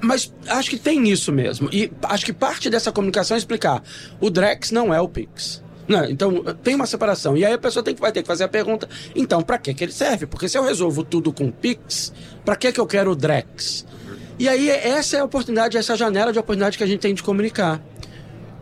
Mas 0.00 0.32
acho 0.46 0.70
que 0.70 0.78
tem 0.78 1.08
isso 1.08 1.32
mesmo. 1.32 1.68
E 1.72 1.90
acho 2.04 2.24
que 2.24 2.32
parte 2.32 2.70
dessa 2.70 2.92
comunicação 2.92 3.34
é 3.34 3.38
explicar. 3.38 3.82
O 4.20 4.30
Drex 4.30 4.70
não 4.70 4.94
é 4.94 5.00
o 5.00 5.08
Pix. 5.08 5.62
Né? 5.88 6.06
então, 6.10 6.44
tem 6.62 6.74
uma 6.74 6.86
separação. 6.86 7.34
E 7.34 7.44
aí 7.46 7.54
a 7.54 7.58
pessoa 7.58 7.82
tem 7.82 7.94
que, 7.94 8.00
vai 8.00 8.12
ter 8.12 8.20
que 8.20 8.28
fazer 8.28 8.44
a 8.44 8.48
pergunta: 8.48 8.86
então, 9.16 9.40
para 9.42 9.56
que, 9.56 9.72
que 9.72 9.84
ele 9.84 9.92
serve? 9.92 10.26
Porque 10.26 10.46
se 10.48 10.58
eu 10.58 10.62
resolvo 10.62 11.02
tudo 11.02 11.32
com 11.32 11.50
Pix, 11.50 12.12
para 12.44 12.54
que, 12.56 12.70
que 12.70 12.78
eu 12.78 12.86
quero 12.86 13.12
o 13.12 13.16
Drex? 13.16 13.86
E 14.38 14.48
aí, 14.48 14.68
essa 14.68 15.16
é 15.16 15.20
a 15.20 15.24
oportunidade, 15.24 15.78
essa 15.78 15.96
janela 15.96 16.32
de 16.32 16.38
oportunidade 16.38 16.76
que 16.76 16.84
a 16.84 16.86
gente 16.86 17.00
tem 17.00 17.14
de 17.14 17.22
comunicar. 17.22 17.82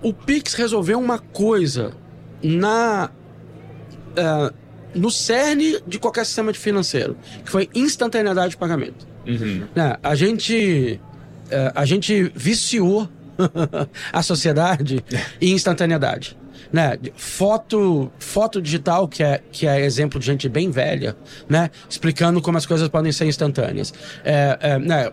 O 0.01 0.13
Pix 0.13 0.55
resolveu 0.55 0.99
uma 1.01 1.19
coisa 1.19 1.93
na. 2.43 3.11
Uh, 4.13 4.67
no 4.95 5.11
cerne 5.11 5.79
de 5.87 5.99
qualquer 5.99 6.25
sistema 6.25 6.51
de 6.51 6.59
financeiro, 6.59 7.19
que 7.45 7.51
foi 7.51 7.69
instantaneidade 7.75 8.51
de 8.51 8.57
pagamento. 8.57 9.07
Uhum. 9.27 9.67
Né? 9.75 9.97
A 10.01 10.15
gente. 10.15 11.01
Uh, 11.47 11.73
a 11.75 11.85
gente 11.85 12.31
viciou 12.35 13.09
a 14.13 14.23
sociedade 14.23 15.05
em 15.41 15.53
instantaneidade 15.53 16.37
né? 16.73 16.99
Foto, 17.17 18.11
foto 18.19 18.61
digital, 18.61 19.09
que 19.09 19.23
é, 19.23 19.41
que 19.51 19.67
é 19.67 19.81
exemplo 19.81 20.19
de 20.19 20.27
gente 20.27 20.49
bem 20.49 20.71
velha, 20.71 21.17
né? 21.49 21.71
Explicando 21.89 22.41
como 22.41 22.59
as 22.59 22.67
coisas 22.67 22.89
podem 22.89 23.13
ser 23.13 23.27
instantâneas. 23.27 23.93
É, 24.25 24.59
é, 24.61 24.79
né? 24.79 25.11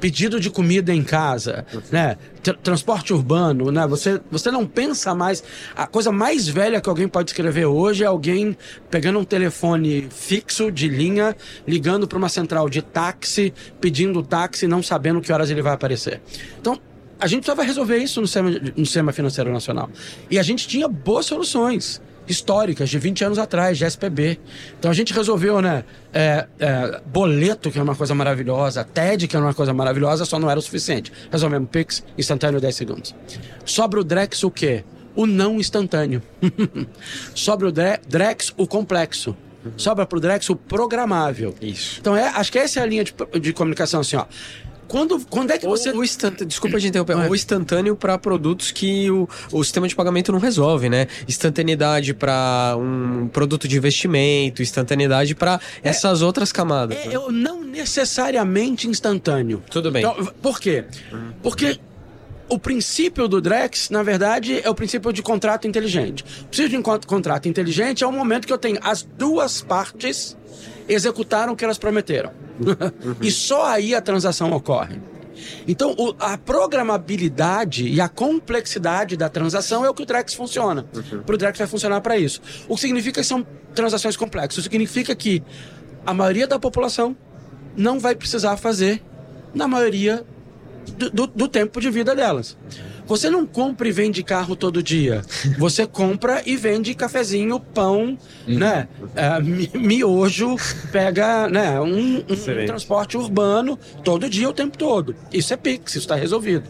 pedido 0.00 0.40
de 0.40 0.50
comida 0.50 0.94
em 0.94 1.02
casa, 1.02 1.66
né? 1.90 2.16
transporte 2.62 3.12
urbano, 3.12 3.70
né? 3.70 3.86
Você, 3.86 4.20
você 4.30 4.50
não 4.50 4.66
pensa 4.66 5.14
mais. 5.14 5.42
A 5.76 5.86
coisa 5.86 6.10
mais 6.10 6.48
velha 6.48 6.80
que 6.80 6.88
alguém 6.88 7.08
pode 7.08 7.30
escrever 7.30 7.66
hoje 7.66 8.04
é 8.04 8.06
alguém 8.06 8.56
pegando 8.90 9.18
um 9.18 9.24
telefone 9.24 10.08
fixo 10.10 10.70
de 10.70 10.88
linha, 10.88 11.36
ligando 11.66 12.06
para 12.06 12.16
uma 12.16 12.28
central 12.28 12.68
de 12.68 12.80
táxi, 12.80 13.52
pedindo 13.80 14.22
táxi, 14.22 14.66
não 14.66 14.82
sabendo 14.82 15.20
que 15.20 15.32
horas 15.32 15.50
ele 15.50 15.62
vai 15.62 15.74
aparecer. 15.74 16.22
Então, 16.58 16.78
a 17.20 17.26
gente 17.26 17.40
precisava 17.40 17.62
resolver 17.62 17.98
isso 17.98 18.20
no 18.20 18.26
sistema, 18.26 18.50
no 18.50 18.84
sistema 18.84 19.12
financeiro 19.12 19.52
nacional. 19.52 19.90
E 20.30 20.38
a 20.38 20.42
gente 20.42 20.68
tinha 20.68 20.88
boas 20.88 21.26
soluções 21.26 22.00
históricas 22.28 22.90
de 22.90 22.98
20 22.98 23.24
anos 23.24 23.38
atrás, 23.38 23.78
de 23.78 23.84
SPB. 23.84 24.38
Então 24.78 24.90
a 24.90 24.94
gente 24.94 25.12
resolveu, 25.12 25.60
né? 25.60 25.84
É, 26.12 26.46
é, 26.58 27.00
boleto, 27.06 27.70
que 27.70 27.78
é 27.78 27.82
uma 27.82 27.96
coisa 27.96 28.14
maravilhosa, 28.14 28.84
TED, 28.84 29.26
que 29.26 29.34
é 29.34 29.38
uma 29.38 29.54
coisa 29.54 29.72
maravilhosa, 29.72 30.24
só 30.24 30.38
não 30.38 30.50
era 30.50 30.58
o 30.58 30.62
suficiente. 30.62 31.12
Resolvemos 31.30 31.68
Pix, 31.70 32.04
instantâneo 32.16 32.60
10 32.60 32.76
segundos. 32.76 33.14
Sobra 33.64 34.00
o 34.00 34.04
Drex 34.04 34.44
o 34.44 34.50
quê? 34.50 34.84
O 35.16 35.26
não 35.26 35.58
instantâneo. 35.58 36.22
Sobra 37.34 37.68
o 37.68 37.72
Drex 37.72 38.52
o 38.56 38.66
complexo. 38.66 39.36
Sobra 39.76 40.06
pro 40.06 40.20
Drex 40.20 40.48
o 40.50 40.56
programável. 40.56 41.54
Isso. 41.60 41.98
Então 42.00 42.16
é, 42.16 42.28
acho 42.28 42.52
que 42.52 42.58
essa 42.58 42.80
é 42.80 42.82
a 42.82 42.86
linha 42.86 43.04
de, 43.04 43.14
de 43.40 43.52
comunicação 43.52 44.00
assim, 44.00 44.16
ó. 44.16 44.26
Quando, 44.88 45.20
quando 45.28 45.50
é 45.50 45.58
que 45.58 45.66
você. 45.66 45.90
O 45.90 46.02
instantâneo, 46.02 46.46
desculpa 46.46 46.80
de 46.80 46.88
interromper. 46.88 47.12
É. 47.12 47.28
O 47.28 47.34
instantâneo 47.34 47.94
para 47.94 48.16
produtos 48.18 48.70
que 48.70 49.10
o, 49.10 49.28
o 49.52 49.62
sistema 49.62 49.86
de 49.86 49.94
pagamento 49.94 50.32
não 50.32 50.38
resolve, 50.38 50.88
né? 50.88 51.06
Instantaneidade 51.28 52.14
para 52.14 52.74
um 52.78 53.28
produto 53.28 53.68
de 53.68 53.76
investimento, 53.76 54.62
instantaneidade 54.62 55.34
para 55.34 55.60
é, 55.82 55.90
essas 55.90 56.22
outras 56.22 56.50
camadas. 56.50 56.96
É, 56.96 57.06
né? 57.06 57.14
Eu 57.14 57.30
não 57.30 57.62
necessariamente 57.62 58.88
instantâneo. 58.88 59.62
Tudo 59.70 59.90
bem. 59.90 60.02
Então, 60.02 60.32
por 60.40 60.58
quê? 60.58 60.86
Porque 61.42 61.78
o 62.48 62.58
princípio 62.58 63.28
do 63.28 63.40
Drex, 63.40 63.90
na 63.90 64.02
verdade, 64.02 64.60
é 64.64 64.70
o 64.70 64.74
princípio 64.74 65.12
de 65.12 65.22
contrato 65.22 65.68
inteligente. 65.68 66.24
O 66.42 66.44
princípio 66.46 66.70
de 66.70 66.76
um 66.78 66.82
contrato 66.82 67.46
inteligente 67.46 68.02
é 68.02 68.06
o 68.06 68.12
momento 68.12 68.46
que 68.46 68.52
eu 68.52 68.58
tenho 68.58 68.78
as 68.82 69.02
duas 69.02 69.60
partes 69.60 70.37
executaram 70.88 71.52
o 71.52 71.56
que 71.56 71.64
elas 71.64 71.78
prometeram. 71.78 72.30
Uhum. 72.60 73.16
e 73.22 73.30
só 73.30 73.66
aí 73.66 73.94
a 73.94 74.00
transação 74.00 74.52
ocorre. 74.52 75.00
Então, 75.66 75.94
o, 75.96 76.14
a 76.18 76.36
programabilidade 76.36 77.86
e 77.86 78.00
a 78.00 78.08
complexidade 78.08 79.16
da 79.16 79.28
transação 79.28 79.84
é 79.84 79.90
o 79.90 79.94
que 79.94 80.02
o 80.02 80.06
Drex 80.06 80.34
funciona. 80.34 80.86
Uhum. 80.94 81.22
Para 81.22 81.34
o 81.34 81.38
Drex 81.38 81.58
vai 81.58 81.66
funcionar 81.66 82.00
para 82.00 82.16
isso. 82.16 82.40
O 82.68 82.74
que 82.74 82.80
significa 82.80 83.20
que 83.20 83.26
são 83.26 83.46
transações 83.74 84.16
complexas. 84.16 84.64
Significa 84.64 85.14
que 85.14 85.42
a 86.04 86.12
maioria 86.12 86.46
da 86.46 86.58
população 86.58 87.16
não 87.76 88.00
vai 88.00 88.14
precisar 88.14 88.56
fazer 88.56 89.02
na 89.54 89.68
maioria 89.68 90.24
do, 90.96 91.10
do, 91.10 91.26
do 91.26 91.48
tempo 91.48 91.80
de 91.80 91.90
vida 91.90 92.14
delas. 92.14 92.56
Você 93.08 93.30
não 93.30 93.46
compra 93.46 93.88
e 93.88 93.92
vende 93.92 94.22
carro 94.22 94.54
todo 94.54 94.82
dia. 94.82 95.22
Você 95.58 95.86
compra 95.86 96.42
e 96.44 96.56
vende 96.56 96.94
cafezinho, 96.94 97.58
pão, 97.58 98.18
uhum. 98.46 98.58
né? 98.58 98.86
É, 99.16 99.40
miojo, 99.76 100.56
pega 100.92 101.48
né? 101.48 101.80
um, 101.80 102.18
um 102.18 102.66
transporte 102.66 103.16
urbano 103.16 103.78
todo 104.04 104.28
dia, 104.28 104.48
o 104.48 104.52
tempo 104.52 104.76
todo. 104.76 105.16
Isso 105.32 105.54
é 105.54 105.56
Pix, 105.56 105.92
isso 105.92 105.98
está 106.00 106.14
resolvido. 106.14 106.68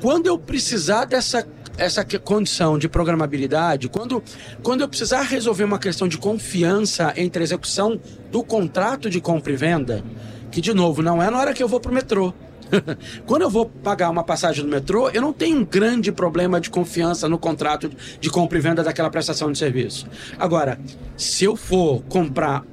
Quando 0.00 0.26
eu 0.26 0.36
precisar 0.36 1.04
dessa 1.04 1.46
essa 1.78 2.04
condição 2.04 2.76
de 2.76 2.88
programabilidade, 2.88 3.88
quando, 3.88 4.20
quando 4.64 4.80
eu 4.80 4.88
precisar 4.88 5.22
resolver 5.22 5.62
uma 5.62 5.78
questão 5.78 6.08
de 6.08 6.18
confiança 6.18 7.14
entre 7.16 7.40
a 7.40 7.44
execução 7.44 8.00
do 8.32 8.42
contrato 8.42 9.08
de 9.08 9.20
compra 9.20 9.52
e 9.52 9.56
venda, 9.56 10.04
que 10.50 10.60
de 10.60 10.74
novo 10.74 11.02
não 11.02 11.22
é 11.22 11.30
na 11.30 11.38
hora 11.38 11.54
que 11.54 11.62
eu 11.62 11.68
vou 11.68 11.78
para 11.78 11.92
o 11.92 11.94
metrô, 11.94 12.34
Quando 13.26 13.42
eu 13.42 13.50
vou 13.50 13.66
pagar 13.66 14.10
uma 14.10 14.24
passagem 14.24 14.64
no 14.64 14.70
metrô, 14.70 15.10
eu 15.10 15.20
não 15.20 15.32
tenho 15.32 15.58
um 15.58 15.64
grande 15.64 16.12
problema 16.12 16.60
de 16.60 16.70
confiança 16.70 17.28
no 17.28 17.38
contrato 17.38 17.90
de 18.20 18.30
compra 18.30 18.58
e 18.58 18.60
venda 18.60 18.82
daquela 18.82 19.10
prestação 19.10 19.50
de 19.50 19.58
serviço. 19.58 20.06
Agora, 20.38 20.78
se 21.16 21.44
eu 21.44 21.56
for 21.56 22.02
comprar 22.08 22.64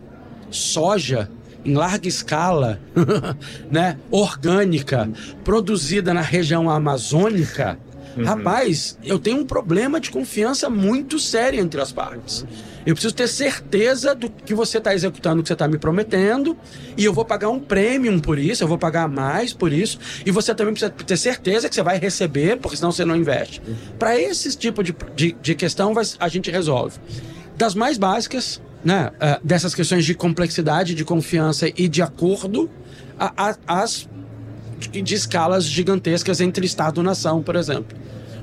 soja 0.50 1.30
em 1.64 1.74
larga 1.74 2.08
escala, 2.08 2.80
né, 3.72 3.98
orgânica, 4.12 5.10
produzida 5.44 6.14
na 6.14 6.22
região 6.22 6.70
amazônica, 6.70 7.80
uhum. 8.16 8.24
rapaz, 8.24 8.98
eu 9.04 9.20
tenho 9.20 9.38
um 9.38 9.46
problema 9.46 10.00
de 10.00 10.10
confiança 10.10 10.70
muito 10.70 11.20
sério 11.20 11.60
entre 11.60 11.80
as 11.82 11.92
partes. 11.92 12.46
Eu 12.86 12.94
preciso 12.94 13.16
ter 13.16 13.28
certeza 13.28 14.14
do 14.14 14.30
que 14.30 14.54
você 14.54 14.78
está 14.78 14.94
executando, 14.94 15.40
o 15.40 15.44
que 15.44 15.48
você 15.48 15.54
está 15.54 15.68
me 15.68 15.78
prometendo, 15.78 16.56
e 16.96 17.04
eu 17.04 17.14
vou 17.14 17.26
pagar 17.26 17.50
um 17.50 17.60
prêmio 17.60 18.22
por 18.22 18.38
isso, 18.38 18.64
eu 18.64 18.68
vou 18.68 18.78
pagar 18.78 19.08
mais 19.08 19.54
por 19.54 19.74
isso, 19.74 20.00
e 20.26 20.32
você 20.32 20.54
também 20.54 20.74
precisa 20.74 20.92
ter 20.92 21.18
certeza 21.18 21.68
que 21.68 21.74
você 21.74 21.82
vai 21.82 21.98
receber, 21.98 22.58
porque 22.58 22.78
senão 22.78 22.92
você 22.92 23.04
não 23.04 23.16
investe. 23.16 23.62
Para 23.98 24.20
esse 24.20 24.56
tipo 24.56 24.84
de, 24.84 24.96
de, 25.16 25.36
de 25.42 25.56
questão, 25.56 25.94
a 26.20 26.28
gente 26.28 26.52
resolve. 26.52 27.00
Das 27.58 27.74
mais 27.74 27.98
básicas, 27.98 28.62
né, 28.84 29.12
uh, 29.16 29.46
dessas 29.46 29.74
questões 29.74 30.06
de 30.06 30.14
complexidade, 30.14 30.94
de 30.94 31.04
confiança 31.04 31.68
e 31.76 31.88
de 31.88 32.04
acordo, 32.04 32.70
as 33.68 34.08
de, 34.80 35.14
escalas 35.14 35.66
gigantescas 35.66 36.42
entre 36.42 36.66
Estado 36.66 37.02
e 37.02 37.04
nação, 37.04 37.42
por 37.42 37.56
exemplo. 37.56 37.98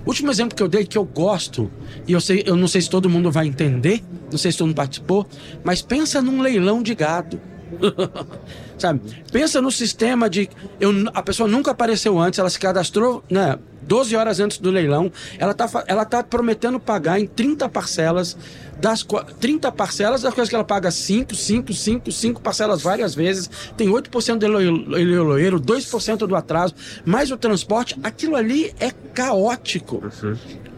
Último 0.04 0.30
exemplo 0.30 0.56
que 0.56 0.62
eu 0.62 0.68
dei 0.68 0.84
que 0.84 0.98
eu 0.98 1.04
gosto, 1.04 1.70
e 2.06 2.12
eu, 2.12 2.20
sei, 2.20 2.42
eu 2.44 2.56
não 2.56 2.66
sei 2.66 2.80
se 2.80 2.90
todo 2.90 3.08
mundo 3.08 3.30
vai 3.30 3.46
entender, 3.46 4.02
não 4.30 4.38
sei 4.38 4.50
se 4.50 4.58
todo 4.58 4.66
mundo 4.66 4.76
participou, 4.76 5.26
mas 5.62 5.80
pensa 5.80 6.20
num 6.20 6.40
leilão 6.42 6.82
de 6.82 6.94
gado. 6.94 7.40
Sabe? 8.82 9.00
Pensa 9.30 9.62
no 9.62 9.70
sistema 9.70 10.28
de. 10.28 10.50
Eu, 10.80 10.90
a 11.14 11.22
pessoa 11.22 11.48
nunca 11.48 11.70
apareceu 11.70 12.18
antes, 12.18 12.40
ela 12.40 12.50
se 12.50 12.58
cadastrou 12.58 13.22
né, 13.30 13.56
12 13.82 14.16
horas 14.16 14.40
antes 14.40 14.58
do 14.58 14.72
leilão. 14.72 15.12
Ela 15.38 15.52
está 15.52 15.84
ela 15.86 16.04
tá 16.04 16.20
prometendo 16.24 16.80
pagar 16.80 17.20
em 17.20 17.26
30 17.28 17.68
parcelas. 17.68 18.36
Das 18.80 19.06
30 19.38 19.70
parcelas 19.70 20.22
das 20.22 20.34
coisas 20.34 20.48
que 20.48 20.56
ela 20.56 20.64
paga 20.64 20.90
5, 20.90 21.32
5, 21.32 21.72
5, 21.72 22.10
5 22.10 22.40
parcelas 22.40 22.82
várias 22.82 23.14
vezes. 23.14 23.48
Tem 23.76 23.88
8% 23.88 24.38
do 24.38 24.48
leiloeiro, 24.48 25.60
2% 25.60 26.26
do 26.26 26.34
atraso, 26.34 26.74
mais 27.04 27.30
o 27.30 27.36
transporte. 27.36 27.96
Aquilo 28.02 28.34
ali 28.34 28.74
é 28.80 28.90
caótico. 28.90 30.02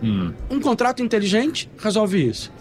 Uhum. 0.02 0.34
Um 0.50 0.60
contrato 0.60 1.02
inteligente 1.02 1.70
resolve 1.78 2.28
isso 2.28 2.52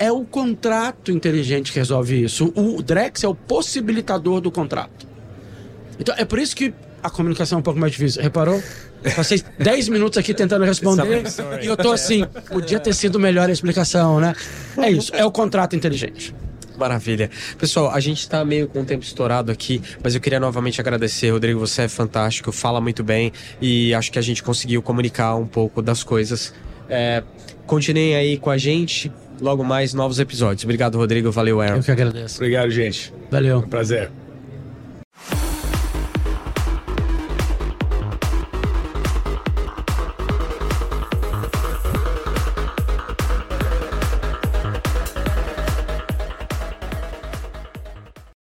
é 0.00 0.10
o 0.10 0.24
contrato 0.24 1.12
inteligente 1.12 1.70
que 1.70 1.78
resolve 1.78 2.24
isso. 2.24 2.50
O 2.56 2.82
Drex 2.82 3.22
é 3.22 3.28
o 3.28 3.34
possibilitador 3.34 4.40
do 4.40 4.50
contrato. 4.50 5.06
Então, 5.98 6.14
é 6.16 6.24
por 6.24 6.38
isso 6.38 6.56
que 6.56 6.72
a 7.02 7.10
comunicação 7.10 7.58
é 7.58 7.60
um 7.60 7.62
pouco 7.62 7.78
mais 7.78 7.92
difícil. 7.92 8.22
Reparou? 8.22 8.62
Passei 9.14 9.42
10 9.60 9.90
minutos 9.90 10.16
aqui 10.16 10.32
tentando 10.32 10.64
responder 10.64 11.22
e 11.62 11.66
eu 11.66 11.76
tô 11.76 11.92
assim, 11.92 12.24
podia 12.48 12.80
ter 12.80 12.94
sido 12.94 13.20
melhor 13.20 13.50
a 13.50 13.52
explicação, 13.52 14.18
né? 14.18 14.34
É 14.78 14.90
isso, 14.90 15.14
é 15.14 15.24
o 15.24 15.30
contrato 15.30 15.76
inteligente. 15.76 16.34
Maravilha. 16.78 17.30
Pessoal, 17.58 17.90
a 17.90 18.00
gente 18.00 18.20
está 18.20 18.42
meio 18.42 18.68
com 18.68 18.80
o 18.80 18.84
tempo 18.86 19.04
estourado 19.04 19.52
aqui, 19.52 19.82
mas 20.02 20.14
eu 20.14 20.20
queria 20.20 20.40
novamente 20.40 20.80
agradecer, 20.80 21.28
Rodrigo. 21.30 21.60
Você 21.60 21.82
é 21.82 21.88
fantástico, 21.88 22.50
fala 22.52 22.80
muito 22.80 23.04
bem 23.04 23.32
e 23.60 23.92
acho 23.92 24.10
que 24.10 24.18
a 24.18 24.22
gente 24.22 24.42
conseguiu 24.42 24.80
comunicar 24.80 25.36
um 25.36 25.46
pouco 25.46 25.82
das 25.82 26.02
coisas. 26.02 26.54
É, 26.88 27.22
continuem 27.66 28.16
aí 28.16 28.38
com 28.38 28.48
a 28.48 28.56
gente 28.56 29.12
logo 29.40 29.64
mais 29.64 29.94
novos 29.94 30.18
episódios. 30.18 30.64
Obrigado, 30.64 30.96
Rodrigo. 30.96 31.30
Valeu, 31.30 31.60
Aaron. 31.60 31.76
Eu 31.78 31.82
que 31.82 31.90
agradeço. 31.90 32.36
Obrigado, 32.36 32.70
gente. 32.70 33.12
Valeu. 33.30 33.62
prazer. 33.62 34.10